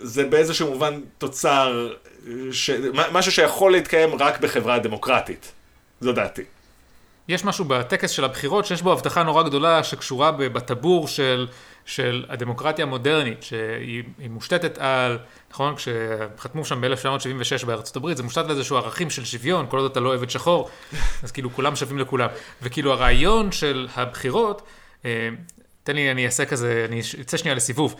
זה 0.00 0.24
באיזשהו 0.24 0.70
מובן 0.70 1.00
תוצר, 1.18 1.92
ש... 2.52 2.70
משהו 3.12 3.32
שיכול 3.32 3.72
להתקיים 3.72 4.14
רק 4.14 4.40
בחברה 4.40 4.78
דמוקרטית. 4.78 5.52
זו 6.00 6.12
דעתי. 6.12 6.42
יש 7.28 7.44
משהו 7.44 7.64
בטקס 7.64 8.10
של 8.10 8.24
הבחירות 8.24 8.66
שיש 8.66 8.82
בו 8.82 8.92
הבטחה 8.92 9.22
נורא 9.22 9.42
גדולה 9.42 9.84
שקשורה 9.84 10.32
בטבור 10.32 11.08
של, 11.08 11.46
של 11.84 12.24
הדמוקרטיה 12.28 12.84
המודרנית, 12.84 13.42
שהיא 13.42 14.02
מושתתת 14.30 14.78
על, 14.78 15.18
נכון, 15.50 15.74
כשחתמו 15.76 16.64
שם 16.64 16.80
ב-1976 16.80 17.66
בארצות 17.66 17.96
הברית, 17.96 18.16
זה 18.16 18.22
מושתת 18.22 18.44
על 18.44 18.50
איזשהו 18.50 18.76
ערכים 18.76 19.10
של 19.10 19.24
שוויון, 19.24 19.66
כל 19.68 19.78
עוד 19.78 19.90
אתה 19.90 20.00
לא 20.00 20.22
את 20.22 20.30
שחור, 20.30 20.70
אז 21.22 21.32
כאילו 21.32 21.52
כולם 21.52 21.76
שווים 21.76 21.98
לכולם. 21.98 22.28
וכאילו 22.62 22.92
הרעיון 22.92 23.52
של 23.52 23.88
הבחירות, 23.96 24.62
אה, 25.04 25.28
תן 25.82 25.94
לי, 25.94 26.10
אני 26.10 26.26
אעשה 26.26 26.44
כזה, 26.44 26.86
אני 26.88 27.00
אצא 27.20 27.36
שנייה 27.36 27.54
לסיבוב. 27.54 27.94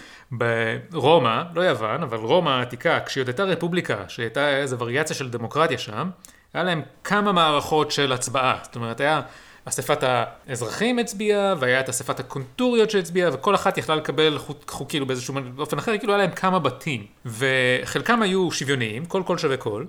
ברומא, 0.90 1.42
לא 1.54 1.60
יוון, 1.60 2.02
אבל 2.02 2.18
רומא 2.18 2.50
העתיקה, 2.50 3.00
כשהיא 3.06 3.22
עוד 3.22 3.28
הייתה 3.28 3.44
רפובליקה, 3.44 4.04
שהייתה 4.08 4.56
איזו 4.56 4.78
וריאציה 4.78 5.16
של 5.16 5.30
דמוקרטיה 5.30 5.78
שם, 5.78 6.10
היה 6.54 6.64
להם 6.64 6.82
כמה 7.04 7.32
מערכות 7.32 7.90
של 7.90 8.12
הצבעה. 8.12 8.58
זאת 8.62 8.76
אומרת, 8.76 9.00
היה 9.00 9.20
אספת 9.64 9.98
האזרחים 10.02 10.98
הצביעה, 10.98 11.54
והיה 11.58 11.80
את 11.80 11.88
אספת 11.88 12.20
הקונטוריות 12.20 12.90
שהצביעה, 12.90 13.30
וכל 13.34 13.54
אחת 13.54 13.78
יכלה 13.78 13.96
לקבל 13.96 14.38
חוק, 14.38 14.70
חוק 14.70 14.88
כאילו 14.88 15.06
באיזשהו 15.06 15.34
אופן 15.58 15.78
אחר, 15.78 15.98
כאילו 15.98 16.12
היה 16.12 16.22
להם 16.22 16.30
כמה 16.30 16.58
בתים. 16.58 17.06
וחלקם 17.26 18.22
היו 18.22 18.50
שוויוניים, 18.50 19.06
כל 19.06 19.22
קול 19.26 19.38
שווה 19.38 19.56
קול, 19.56 19.86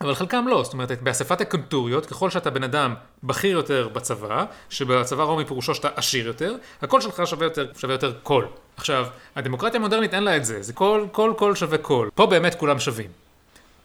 אבל 0.00 0.14
חלקם 0.14 0.44
לא, 0.48 0.62
זאת 0.64 0.72
אומרת, 0.72 1.02
באספת 1.02 1.40
הקונטוריות, 1.40 2.06
ככל 2.06 2.30
שאתה 2.30 2.50
בן 2.50 2.62
אדם 2.62 2.94
בכיר 3.22 3.50
יותר 3.50 3.88
בצבא, 3.88 4.44
שבצבא 4.70 5.22
רומי 5.22 5.44
פירושו 5.44 5.74
שאתה 5.74 5.88
עשיר 5.96 6.26
יותר, 6.26 6.54
הקול 6.82 7.00
שלך 7.00 7.22
שווה 7.26 7.46
יותר, 7.46 7.66
שווה 7.78 7.94
יותר 7.94 8.12
קול. 8.22 8.46
עכשיו, 8.76 9.06
הדמוקרטיה 9.36 9.80
המודרנית 9.80 10.14
אין 10.14 10.22
לה 10.22 10.36
את 10.36 10.44
זה, 10.44 10.62
זה 10.62 10.72
כל, 10.72 11.06
כל 11.12 11.32
קול 11.36 11.54
שווה 11.54 11.78
קול. 11.78 12.10
פה 12.14 12.26
באמת 12.26 12.54
כולם 12.54 12.78
שווים. 12.78 13.23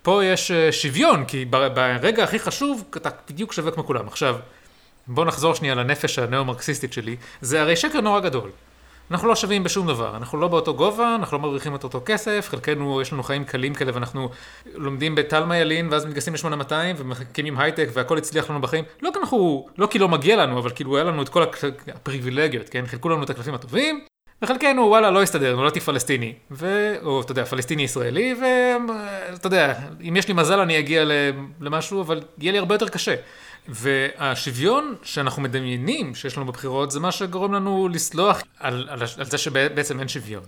פה 0.01 0.25
יש 0.25 0.51
uh, 0.51 0.71
שוויון, 0.71 1.25
כי 1.25 1.45
ברגע 1.45 2.23
הכי 2.23 2.39
חשוב, 2.39 2.83
אתה 2.97 3.09
בדיוק 3.29 3.53
שווה 3.53 3.71
כמו 3.71 3.85
כולם. 3.85 4.07
עכשיו, 4.07 4.35
בוא 5.07 5.25
נחזור 5.25 5.55
שנייה 5.55 5.75
לנפש 5.75 6.19
הנאו-מרקסיסטית 6.19 6.93
שלי, 6.93 7.15
זה 7.41 7.61
הרי 7.61 7.75
שקר 7.75 8.01
נורא 8.01 8.19
גדול. 8.19 8.49
אנחנו 9.11 9.27
לא 9.27 9.35
שווים 9.35 9.63
בשום 9.63 9.87
דבר, 9.87 10.17
אנחנו 10.17 10.39
לא 10.39 10.47
באותו 10.47 10.73
גובה, 10.73 11.15
אנחנו 11.15 11.37
לא 11.37 11.43
מרוויחים 11.43 11.75
את 11.75 11.83
אותו 11.83 12.01
כסף, 12.05 12.47
חלקנו 12.49 13.01
יש 13.01 13.13
לנו 13.13 13.23
חיים 13.23 13.43
קלים 13.45 13.73
כאלה 13.73 13.91
ואנחנו 13.93 14.29
לומדים 14.75 15.15
בתלמה 15.15 15.57
ילין 15.57 15.87
ואז 15.91 16.05
מתגייסים 16.05 16.33
ל-8200 16.33 16.73
ומקימים 16.97 17.59
הייטק 17.59 17.89
והכל 17.93 18.17
הצליח 18.17 18.49
לנו 18.49 18.61
בחיים, 18.61 18.83
לא 19.01 19.09
כי 19.13 19.19
אנחנו, 19.19 19.67
לא 19.77 19.87
כי 19.87 19.99
לא 19.99 20.07
מגיע 20.07 20.35
לנו, 20.35 20.59
אבל 20.59 20.69
כאילו 20.69 20.95
היה 20.95 21.03
לנו 21.03 21.21
את 21.21 21.29
כל 21.29 21.43
הפריבילגיות, 21.87 22.69
כן? 22.69 22.85
חילקו 22.87 23.09
לנו 23.09 23.23
את 23.23 23.29
הקלפים 23.29 23.53
הטובים, 23.53 24.01
וחלקנו 24.41 24.81
וואלה 24.81 25.11
לא 25.11 25.23
הסתדר, 25.23 25.55
נולדתי 25.55 25.79
פלסטיני, 25.79 26.33
ו... 26.51 26.95
או 27.03 27.21
אתה 27.21 27.31
יודע, 27.31 27.45
פלסטיני 27.45 27.83
ישראלי, 27.83 28.35
ואתה 28.41 29.47
יודע, 29.47 29.79
אם 30.07 30.15
יש 30.15 30.27
לי 30.27 30.33
מזל 30.33 30.59
אני 30.59 30.79
אגיע 30.79 31.03
למשהו, 31.59 32.01
אבל 32.01 32.21
יהיה 32.37 32.51
לי 32.51 32.57
הרבה 32.57 32.75
יותר 32.75 32.89
קשה. 32.89 33.15
והשוויון 33.67 34.95
שאנחנו 35.03 35.41
מדמיינים 35.41 36.15
שיש 36.15 36.37
לנו 36.37 36.45
בבחירות 36.45 36.91
זה 36.91 36.99
מה 36.99 37.11
שגורם 37.11 37.53
לנו 37.53 37.89
לסלוח 37.91 38.41
על, 38.59 38.87
על, 38.89 39.01
על 39.17 39.25
זה 39.25 39.37
שבעצם 39.37 39.99
אין 39.99 40.07
שוויון. 40.07 40.43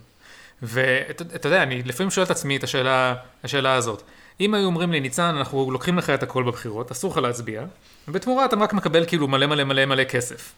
ואתה 0.61 1.47
יודע, 1.47 1.63
אני 1.63 1.83
לפעמים 1.83 2.11
שואל 2.11 2.25
את 2.25 2.31
עצמי 2.31 2.57
את 2.57 2.63
השאלה, 2.63 3.15
השאלה 3.43 3.73
הזאת. 3.73 4.01
אם 4.39 4.53
היו 4.53 4.65
אומרים 4.65 4.91
לי, 4.91 4.99
ניצן, 4.99 5.35
אנחנו 5.35 5.71
לוקחים 5.71 5.97
לך 5.97 6.09
את 6.09 6.23
הכל 6.23 6.43
בבחירות, 6.43 6.91
אסור 6.91 7.11
לך 7.11 7.17
להצביע, 7.17 7.63
ובתמורה 8.07 8.45
אתה 8.45 8.55
רק 8.55 8.73
מקבל 8.73 9.05
כאילו 9.05 9.27
מלא 9.27 9.47
מלא 9.47 9.63
מלא 9.63 9.85
מלא 9.85 10.03
כסף. 10.03 10.53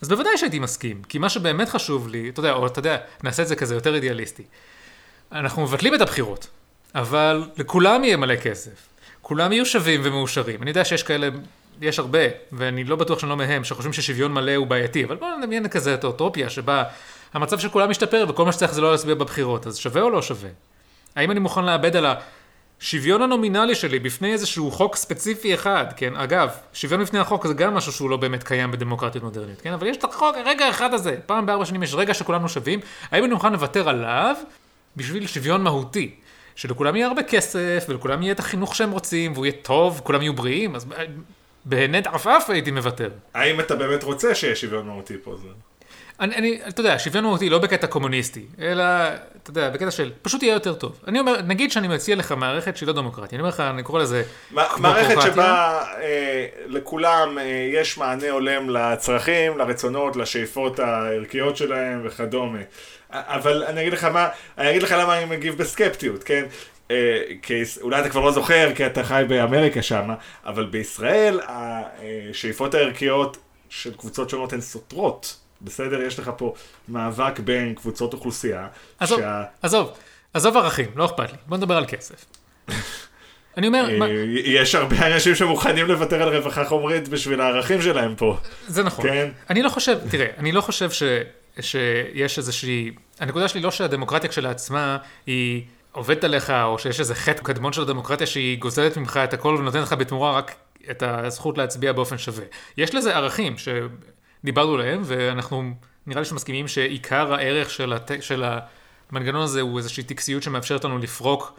אז 0.00 0.08
בוודאי 0.08 0.38
שהייתי 0.38 0.58
מסכים, 0.58 1.02
כי 1.02 1.18
מה 1.18 1.28
שבאמת 1.28 1.68
חשוב 1.68 2.08
לי, 2.08 2.28
אתה 2.28 2.40
יודע, 2.40 2.52
או 2.52 2.66
אתה 2.66 2.78
יודע, 2.78 2.96
נעשה 3.22 3.42
את 3.42 3.48
זה 3.48 3.56
כזה 3.56 3.74
יותר 3.74 3.94
אידיאליסטי. 3.94 4.42
אנחנו 5.32 5.62
מבטלים 5.62 5.94
את 5.94 6.00
הבחירות, 6.00 6.46
אבל 6.94 7.44
לכולם 7.56 8.04
יהיה 8.04 8.16
מלא 8.16 8.36
כסף. 8.36 8.88
כולם 9.22 9.52
יהיו 9.52 9.66
שווים 9.66 10.00
ומאושרים. 10.04 10.62
אני 10.62 10.70
יודע 10.70 10.84
שיש 10.84 11.02
כאלה 11.02 11.28
יש 11.80 11.98
הרבה, 11.98 12.18
ואני 12.52 12.84
לא 12.84 12.96
בטוח 12.96 13.18
שאני 13.18 13.30
לא 13.30 13.36
מהם, 13.36 13.64
שחושבים 13.64 13.92
ששוויון 13.92 14.32
מלא 14.32 14.54
הוא 14.54 14.66
בעייתי, 14.66 15.04
אבל 15.04 15.16
בואו 15.16 15.38
נדמיין 15.38 15.68
כזה 15.68 15.94
את 15.94 16.04
האוטופיה 16.04 16.50
שבה 16.50 16.84
המצב 17.34 17.58
של 17.58 17.68
כולם 17.68 17.90
משתפר 17.90 18.26
וכל 18.28 18.44
מה 18.44 18.52
שצריך 18.52 18.74
זה 18.74 18.80
לא 18.80 18.90
להצביע 18.90 19.14
בבחירות, 19.14 19.66
אז 19.66 19.76
שווה 19.76 20.02
או 20.02 20.10
לא 20.10 20.22
שווה? 20.22 20.50
האם 21.16 21.30
אני 21.30 21.40
מוכן 21.40 21.64
לאבד 21.64 21.96
על 21.96 22.06
השוויון 22.80 23.22
הנומינלי 23.22 23.74
שלי 23.74 23.98
בפני 23.98 24.32
איזשהו 24.32 24.70
חוק 24.70 24.96
ספציפי 24.96 25.54
אחד, 25.54 25.84
כן? 25.96 26.16
אגב, 26.16 26.50
שוויון 26.72 27.02
בפני 27.02 27.18
החוק 27.18 27.46
זה 27.46 27.54
גם 27.54 27.74
משהו 27.74 27.92
שהוא 27.92 28.10
לא 28.10 28.16
באמת 28.16 28.42
קיים 28.42 28.70
בדמוקרטיות 28.70 29.24
מודרנית, 29.24 29.60
כן? 29.60 29.72
אבל 29.72 29.86
יש 29.86 29.96
את 29.96 30.04
החוק, 30.04 30.36
הרגע 30.36 30.66
האחד 30.66 30.94
הזה, 30.94 31.16
פעם 31.26 31.46
בארבע 31.46 31.64
שנים 31.64 31.82
יש 31.82 31.94
רגע 31.94 32.14
שכולנו 32.14 32.48
שווים, 32.48 32.80
האם 33.10 33.24
אני 33.24 33.34
מוכן 33.34 33.52
לוותר 33.52 33.88
עליו 33.88 34.36
בשביל 34.96 35.26
שוויון 35.26 35.62
מהותי? 35.62 36.14
שלכולם 36.56 36.96
יהיה 36.96 37.06
הרבה 37.06 37.22
כסף, 37.22 37.86
ולכולם 37.88 38.22
יהיה 38.22 38.32
את 38.32 38.38
החינוך 38.38 38.74
שהם 38.74 38.90
רוצים, 38.90 39.32
והוא 39.32 39.46
יהיה 39.46 39.56
טוב, 39.62 40.00
כולם 40.04 40.22
יהיו 40.22 40.32
בריאים, 40.34 40.76
אז 40.76 40.86
בהינד 41.64 42.08
עפעף 42.08 42.50
הייתי 42.50 42.70
מוותר. 42.70 43.10
האם 43.34 43.60
אתה 43.60 43.74
באמת 43.76 44.02
רוצה 44.02 44.34
שיהיה 44.34 44.56
שוויון 44.56 44.86
מהותי 44.86 45.14
פה? 45.24 45.36
זה... 45.36 45.48
אני, 46.20 46.36
אני, 46.36 46.60
אתה 46.68 46.80
יודע, 46.80 46.98
שוויון 46.98 47.24
מהותי 47.24 47.48
לא 47.48 47.58
בקטע 47.58 47.86
קומוניסטי, 47.86 48.46
אלא, 48.60 48.84
אתה 49.42 49.50
יודע, 49.50 49.70
בקטע 49.70 49.90
של, 49.90 50.12
פשוט 50.22 50.42
יהיה 50.42 50.52
יותר 50.52 50.74
טוב. 50.74 51.00
אני 51.06 51.20
אומר, 51.20 51.42
נגיד 51.42 51.72
שאני 51.72 51.88
מציע 51.88 52.16
לך 52.16 52.32
מערכת 52.32 52.76
שהיא 52.76 52.86
לא 52.86 52.92
דמוקרטית, 52.92 53.32
אני 53.32 53.40
אומר 53.40 53.48
לך, 53.48 53.60
אני 53.60 53.82
קורא 53.82 54.02
לזה 54.02 54.22
מערכת 54.50 55.22
שבה 55.22 55.82
אה, 56.02 56.46
לכולם 56.66 57.38
אה, 57.38 57.70
יש 57.72 57.98
מענה 57.98 58.30
הולם 58.30 58.70
לצרכים, 58.70 59.58
לרצונות, 59.58 60.16
לשאיפות 60.16 60.78
הערכיות 60.78 61.56
שלהם 61.56 62.00
וכדומה. 62.04 62.58
אבל 63.10 63.64
אני 63.64 63.80
אגיד 63.80 63.92
לך 63.92 64.04
מה, 64.04 64.28
אני 64.58 64.70
אגיד 64.70 64.82
לך 64.82 64.92
למה 64.98 65.18
אני 65.18 65.24
מגיב 65.24 65.58
בסקפטיות, 65.58 66.24
כן? 66.24 66.44
אה, 66.90 67.22
אולי 67.80 68.00
אתה 68.00 68.08
כבר 68.08 68.20
לא 68.20 68.32
זוכר 68.32 68.74
כי 68.74 68.86
אתה 68.86 69.04
חי 69.04 69.24
באמריקה 69.28 69.82
שם, 69.82 70.10
אבל 70.44 70.64
בישראל 70.64 71.40
השאיפות 71.48 72.74
הערכיות 72.74 73.36
של 73.68 73.94
קבוצות 73.94 74.30
שונות 74.30 74.52
הן 74.52 74.60
סותרות. 74.60 75.45
בסדר? 75.62 76.02
יש 76.02 76.18
לך 76.18 76.30
פה 76.36 76.54
מאבק 76.88 77.38
בין 77.38 77.74
קבוצות 77.74 78.14
אוכלוסייה. 78.14 78.68
עזוב, 78.98 79.20
שה... 79.20 79.44
עזוב, 79.62 79.92
עזוב 80.34 80.56
ערכים, 80.56 80.90
לא 80.96 81.04
אכפת 81.04 81.32
לי, 81.32 81.38
בוא 81.46 81.56
נדבר 81.56 81.76
על 81.76 81.84
כסף. 81.88 82.24
אני 83.56 83.66
אומר... 83.66 83.88
אה, 84.02 84.06
יש 84.44 84.74
הרבה 84.74 85.06
אנשים 85.14 85.34
שמוכנים 85.34 85.86
לוותר 85.86 86.22
על 86.22 86.36
רווחה 86.36 86.64
חומרית 86.64 87.08
בשביל 87.08 87.40
הערכים 87.40 87.82
שלהם 87.82 88.14
פה. 88.16 88.36
זה 88.66 88.82
נכון. 88.82 89.04
כן? 89.04 89.28
אני 89.50 89.62
לא 89.62 89.68
חושב, 89.68 89.98
תראה, 90.10 90.26
אני 90.38 90.52
לא 90.52 90.60
חושב 90.60 90.90
ש, 90.90 91.02
שיש 91.60 92.38
איזושהי... 92.38 92.90
הנקודה 93.20 93.48
שלי 93.48 93.60
לא 93.60 93.70
שהדמוקרטיה 93.70 94.30
כשלעצמה 94.30 94.96
היא... 95.26 95.62
עובדת 95.96 96.24
עליך, 96.24 96.50
או 96.50 96.78
שיש 96.78 97.00
איזה 97.00 97.14
חטא 97.14 97.42
קדמון 97.42 97.72
של 97.72 97.82
הדמוקרטיה 97.82 98.26
שהיא 98.26 98.58
גוזלת 98.58 98.96
ממך 98.96 99.20
את 99.24 99.34
הכל 99.34 99.56
ונותנת 99.58 99.82
לך 99.82 99.92
בתמורה 99.92 100.38
רק 100.38 100.54
את 100.90 101.02
הזכות 101.02 101.58
להצביע 101.58 101.92
באופן 101.92 102.18
שווה. 102.18 102.44
יש 102.76 102.94
לזה 102.94 103.16
ערכים 103.16 103.58
שדיברנו 104.46 104.74
עליהם, 104.74 105.02
ואנחנו 105.04 105.70
נראה 106.06 106.20
לי 106.20 106.24
שמסכימים 106.24 106.68
שעיקר 106.68 107.34
הערך 107.34 107.70
של, 107.70 107.92
הת... 107.92 108.10
של 108.20 108.44
המנגנון 109.10 109.42
הזה 109.42 109.60
הוא 109.60 109.78
איזושהי 109.78 110.02
טקסיות 110.02 110.42
שמאפשרת 110.42 110.84
לנו 110.84 110.98
לפרוק 110.98 111.58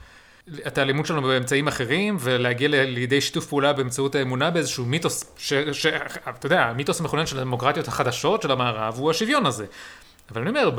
את 0.67 0.77
האלימות 0.77 1.05
שלנו 1.05 1.21
באמצעים 1.21 1.67
אחרים, 1.67 2.17
ולהגיע 2.19 2.67
לידי 2.67 3.21
שיתוף 3.21 3.45
פעולה 3.45 3.73
באמצעות 3.73 4.15
האמונה 4.15 4.51
באיזשהו 4.51 4.85
מיתוס, 4.85 5.35
שאתה 5.37 6.45
יודע, 6.45 6.63
המיתוס 6.63 6.99
המכונן 6.99 7.25
של 7.25 7.37
הדמוקרטיות 7.37 7.87
החדשות 7.87 8.41
של 8.41 8.51
המערב 8.51 8.95
הוא 8.97 9.11
השוויון 9.11 9.45
הזה. 9.45 9.65
אבל 10.31 10.41
אני 10.41 10.49
אומר, 10.49 10.69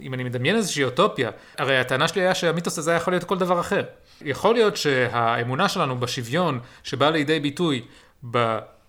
אם 0.00 0.14
אני 0.14 0.24
מדמיין 0.24 0.56
איזושהי 0.56 0.84
אוטופיה, 0.84 1.30
הרי 1.58 1.78
הטענה 1.78 2.08
שלי 2.08 2.22
היה 2.22 2.34
שהמיתוס 2.34 2.78
הזה 2.78 2.92
יכול 2.92 3.12
להיות 3.12 3.24
כל 3.24 3.38
דבר 3.38 3.60
אחר. 3.60 3.82
יכול 4.20 4.54
להיות 4.54 4.76
שהאמונה 4.76 5.68
שלנו 5.68 6.00
בשוויון 6.00 6.60
שבאה 6.84 7.10
לידי 7.10 7.40
ביטוי 7.40 7.82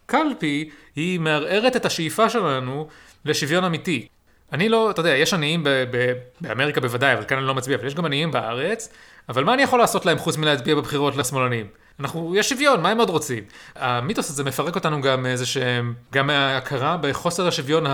בקלפי, 0.07 0.69
היא 0.95 1.19
מערערת 1.19 1.75
את 1.75 1.85
השאיפה 1.85 2.29
שלנו 2.29 2.87
לשוויון 3.25 3.63
אמיתי. 3.63 4.07
אני 4.53 4.69
לא, 4.69 4.91
אתה 4.91 4.99
יודע, 4.99 5.09
יש 5.09 5.33
עניים 5.33 5.63
ב- 5.63 5.69
ב- 5.69 6.13
באמריקה 6.41 6.81
בוודאי, 6.81 7.13
אבל 7.13 7.23
כאן 7.23 7.37
אני 7.37 7.47
לא 7.47 7.55
מצביע, 7.55 7.77
אבל 7.77 7.87
יש 7.87 7.95
גם 7.95 8.05
עניים 8.05 8.31
בארץ, 8.31 8.89
אבל 9.29 9.43
מה 9.43 9.53
אני 9.53 9.61
יכול 9.61 9.79
לעשות 9.79 10.05
להם 10.05 10.17
חוץ 10.17 10.37
מלהצביע 10.37 10.75
בבחירות 10.75 11.15
לשמאלנים? 11.15 11.67
אנחנו, 11.99 12.33
יש 12.35 12.49
שוויון, 12.49 12.81
מה 12.81 12.89
הם 12.89 12.99
עוד 12.99 13.09
רוצים? 13.09 13.43
המיתוס 13.75 14.29
הזה 14.29 14.43
מפרק 14.43 14.75
אותנו 14.75 15.01
גם 15.01 15.25
איזה 15.25 15.45
שהם, 15.45 15.93
גם 16.13 16.27
מההכרה 16.27 16.97
בחוסר 17.01 17.47
השוויון. 17.47 17.85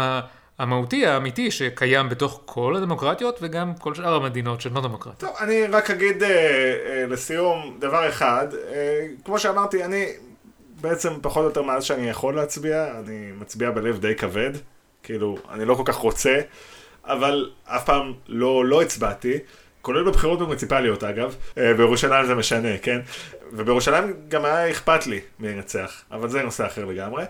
המהותי, 0.60 1.06
האמיתי, 1.06 1.52
שקיים 1.52 2.10
בתוך 2.10 2.42
כל 2.46 2.76
הדמוקרטיות 2.76 3.40
וגם 3.42 3.74
כל 3.74 3.96
שאר 3.96 4.16
המדינות 4.16 4.62
שהן 4.62 4.74
לא 4.74 4.82
דמוקרטיות. 4.82 5.20
טוב, 5.20 5.44
אני 5.44 5.68
רק 5.68 5.90
אגיד 5.92 6.24
אה, 6.24 6.30
אה, 6.30 7.06
לסיום 7.08 7.78
דבר 7.80 8.10
אחד. 8.10 8.48
אה, 8.72 9.06
כמו 9.26 9.40
שאמרתי, 9.40 9.84
אני 9.84 10.06
בעצם 10.82 11.14
פחות 11.22 11.44
או 11.44 11.48
יותר 11.48 11.62
מאז 11.62 11.84
שאני 11.84 12.10
יכול 12.10 12.36
להצביע, 12.36 12.88
אני 13.00 13.32
מצביע 13.40 13.72
בלב 13.72 14.00
די 14.00 14.16
כבד. 14.16 14.52
כאילו, 15.04 15.38
אני 15.50 15.66
לא 15.66 15.76
כל 15.76 15.84
כך 15.86 15.96
רוצה, 15.96 16.40
אבל 17.06 17.52
אף 17.66 17.86
פעם 17.86 18.14
לא, 18.28 18.66
לא 18.66 18.82
הצבעתי. 18.82 19.40
כולל 19.82 20.04
בבחירות 20.04 20.42
מוניציפליות 20.42 21.04
אגב, 21.04 21.36
אה, 21.58 21.74
בירושלים 21.74 22.26
זה 22.26 22.36
משנה, 22.36 22.78
כן? 22.78 23.00
ובירושלים 23.52 24.14
גם 24.28 24.46
היה 24.46 24.72
אכפת 24.72 25.08
לי 25.08 25.20
מי 25.40 25.48
ינצח, 25.48 26.04
אבל 26.12 26.30
זה 26.30 26.42
נושא 26.44 26.66
אחר 26.66 26.86
לגמרי. 26.86 27.24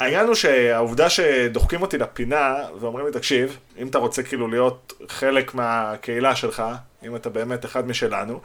העניין 0.00 0.26
הוא 0.26 0.34
שהעובדה 0.34 1.10
שדוחקים 1.10 1.82
אותי 1.82 1.98
לפינה 1.98 2.56
ואומרים 2.80 3.06
לי, 3.06 3.12
תקשיב, 3.12 3.58
אם 3.78 3.88
אתה 3.88 3.98
רוצה 3.98 4.22
כאילו 4.22 4.48
להיות 4.48 4.92
חלק 5.08 5.54
מהקהילה 5.54 6.36
שלך, 6.36 6.62
אם 7.06 7.16
אתה 7.16 7.30
באמת 7.30 7.64
אחד 7.64 7.88
משלנו, 7.88 8.40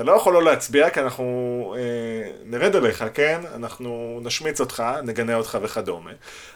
אתה 0.00 0.08
לא 0.08 0.16
יכול 0.16 0.34
לא 0.34 0.42
להצביע 0.42 0.90
כי 0.90 1.00
אנחנו 1.00 1.74
אה, 1.76 2.30
נרד 2.44 2.76
עליך, 2.76 3.04
כן? 3.14 3.40
אנחנו 3.54 4.20
נשמיץ 4.22 4.60
אותך, 4.60 4.82
נגנה 5.02 5.34
אותך 5.34 5.58
וכדומה. 5.62 6.10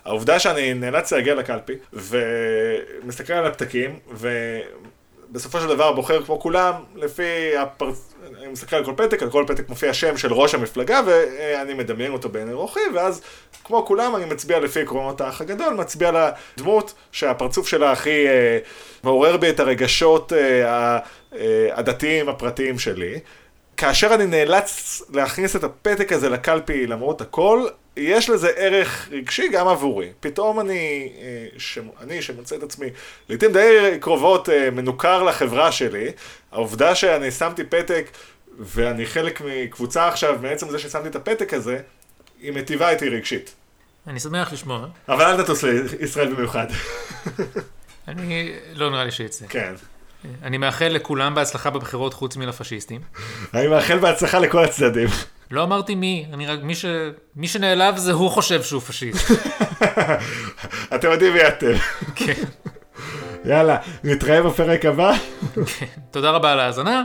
העובדה 0.04 0.38
שאני 0.38 0.74
נאלץ 0.74 1.12
להגיע 1.12 1.34
לקלפי 1.34 1.72
ומסתכל 1.92 3.32
על 3.32 3.46
הפתקים 3.46 3.98
ובסופו 4.10 5.60
של 5.60 5.68
דבר 5.68 5.92
בוחר 5.92 6.24
כמו 6.24 6.40
כולם 6.40 6.74
לפי 6.94 7.56
הפרצ... 7.56 8.14
אני 8.38 8.46
מסתכל 8.46 8.76
על 8.76 8.84
כל 8.84 8.92
פתק, 8.96 9.22
על 9.22 9.30
כל 9.30 9.44
פתק 9.48 9.68
מופיע 9.68 9.94
שם 9.94 10.16
של 10.16 10.32
ראש 10.32 10.54
המפלגה 10.54 11.00
ואני 11.06 11.74
מדמיין 11.74 12.12
אותו 12.12 12.28
בעיני 12.28 12.52
רוחי 12.52 12.80
ואז 12.94 13.22
כמו 13.64 13.86
כולם 13.86 14.16
אני 14.16 14.24
מצביע 14.24 14.60
לפי 14.60 14.80
עקרונות 14.80 15.20
האח 15.20 15.40
הגדול, 15.40 15.74
מצביע 15.74 16.30
לדמות 16.56 16.94
שהפרצוף 17.12 17.68
שלה 17.68 17.92
הכי 17.92 18.28
אה, 18.28 18.58
מעורר 19.02 19.36
בי 19.36 19.50
את 19.50 19.60
הרגשות 19.60 20.32
אה, 20.32 20.98
הדתיים 21.74 22.28
הפרטיים 22.28 22.78
שלי. 22.78 23.20
כאשר 23.76 24.14
אני 24.14 24.26
נאלץ 24.26 25.02
להכניס 25.12 25.56
את 25.56 25.64
הפתק 25.64 26.12
הזה 26.12 26.28
לקלפי 26.28 26.86
למרות 26.86 27.20
הכל, 27.20 27.66
יש 27.96 28.30
לזה 28.30 28.48
ערך 28.56 29.08
רגשי 29.10 29.48
גם 29.48 29.68
עבורי. 29.68 30.12
פתאום 30.20 30.60
אני, 30.60 31.12
אה, 31.18 31.46
ש... 31.58 31.78
אני 32.00 32.22
שמוצא 32.22 32.56
את 32.56 32.62
עצמי 32.62 32.86
לעיתים 33.28 33.52
די 33.52 33.98
קרובות 34.00 34.48
אה, 34.48 34.70
מנוכר 34.70 35.22
לחברה 35.22 35.72
שלי, 35.72 36.08
העובדה 36.52 36.94
שאני 36.94 37.30
שמתי 37.30 37.64
פתק 37.64 38.10
ואני 38.58 39.06
חלק 39.06 39.40
מקבוצה 39.40 40.08
עכשיו, 40.08 40.38
מעצם 40.42 40.70
זה 40.70 40.78
ששמתי 40.78 41.08
את 41.08 41.16
הפתק 41.16 41.54
הזה, 41.54 41.78
היא 42.40 42.52
מטיבה 42.52 42.90
איתי 42.90 43.08
רגשית. 43.08 43.54
אני 44.06 44.20
שמח 44.20 44.52
לשמוע. 44.52 44.86
אבל 45.08 45.24
אל 45.24 45.42
תטוס 45.42 45.62
לישראל 45.62 46.34
במיוחד. 46.34 46.66
אני, 48.08 48.52
לא 48.72 48.90
נראה 48.90 49.04
לי 49.04 49.10
שיצא. 49.10 49.46
כן. 49.48 49.74
אני 50.42 50.58
מאחל 50.58 50.88
לכולם 50.88 51.34
בהצלחה 51.34 51.70
בבחירות 51.70 52.14
חוץ 52.14 52.36
מלפשיסטים. 52.36 53.00
אני 53.54 53.66
מאחל 53.66 53.98
בהצלחה 53.98 54.38
לכל 54.38 54.64
הצדדים. 54.64 55.08
לא 55.50 55.62
אמרתי 55.62 55.94
מי, 55.94 56.26
אני 56.32 56.46
רק, 56.46 56.58
מי, 56.62 56.74
ש... 56.74 56.84
מי 57.36 57.48
שנעלב 57.48 57.96
זה 57.96 58.12
הוא 58.12 58.30
חושב 58.30 58.62
שהוא 58.62 58.80
פשיסט. 58.80 59.30
אתם 60.94 61.10
יודעים 61.10 61.34
מי 61.34 61.48
אתם. 61.48 61.72
כן. 62.14 62.42
יאללה, 63.44 63.76
נתראה 64.04 64.42
בפרק 64.42 64.84
הבא. 64.84 65.12
כן. 65.54 65.86
תודה 66.10 66.30
רבה 66.30 66.52
על 66.52 66.60
ההאזנה. 66.60 67.02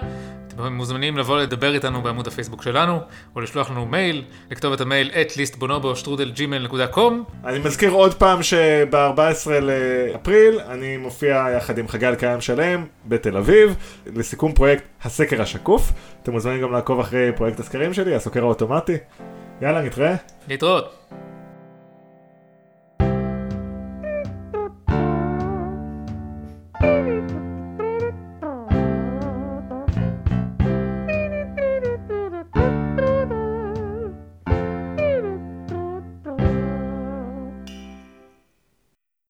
מוזמנים 0.72 1.18
לבוא 1.18 1.40
לדבר 1.40 1.74
איתנו 1.74 2.02
בעמוד 2.02 2.28
הפייסבוק 2.28 2.64
שלנו, 2.64 3.00
או 3.36 3.42
לשלוח 3.42 3.72
לנו 3.72 3.86
מייל, 3.86 4.24
לכתוב 4.52 4.74
את 4.74 4.82
המייל 4.82 5.12
את 5.22 5.32
listbonobo.strudelgmail.com. 5.32 7.14
אני 7.46 7.60
מזכיר 7.60 7.92
עוד 7.92 8.14
פעם 8.14 8.44
שב-14 8.44 9.50
לאפריל 9.62 10.60
אני 10.60 10.98
מופיע 10.98 11.46
יחד 11.58 11.78
עם 11.78 11.88
חגי 11.88 12.08
אלקיים 12.08 12.42
שלם 12.42 12.86
בתל 13.06 13.38
אביב, 13.38 13.76
לסיכום 14.16 14.54
פרויקט 14.54 14.84
הסקר 15.04 15.42
השקוף. 15.42 15.92
אתם 16.24 16.32
מוזמנים 16.32 16.62
גם 16.62 16.72
לעקוב 16.72 17.00
אחרי 17.00 17.32
פרויקט 17.36 17.60
הסקרים 17.60 17.94
שלי, 17.94 18.16
הסוקר 18.16 18.44
האוטומטי. 18.44 18.98
יאללה, 19.62 19.82
נתראה. 19.82 20.16
להתראות. 20.48 20.96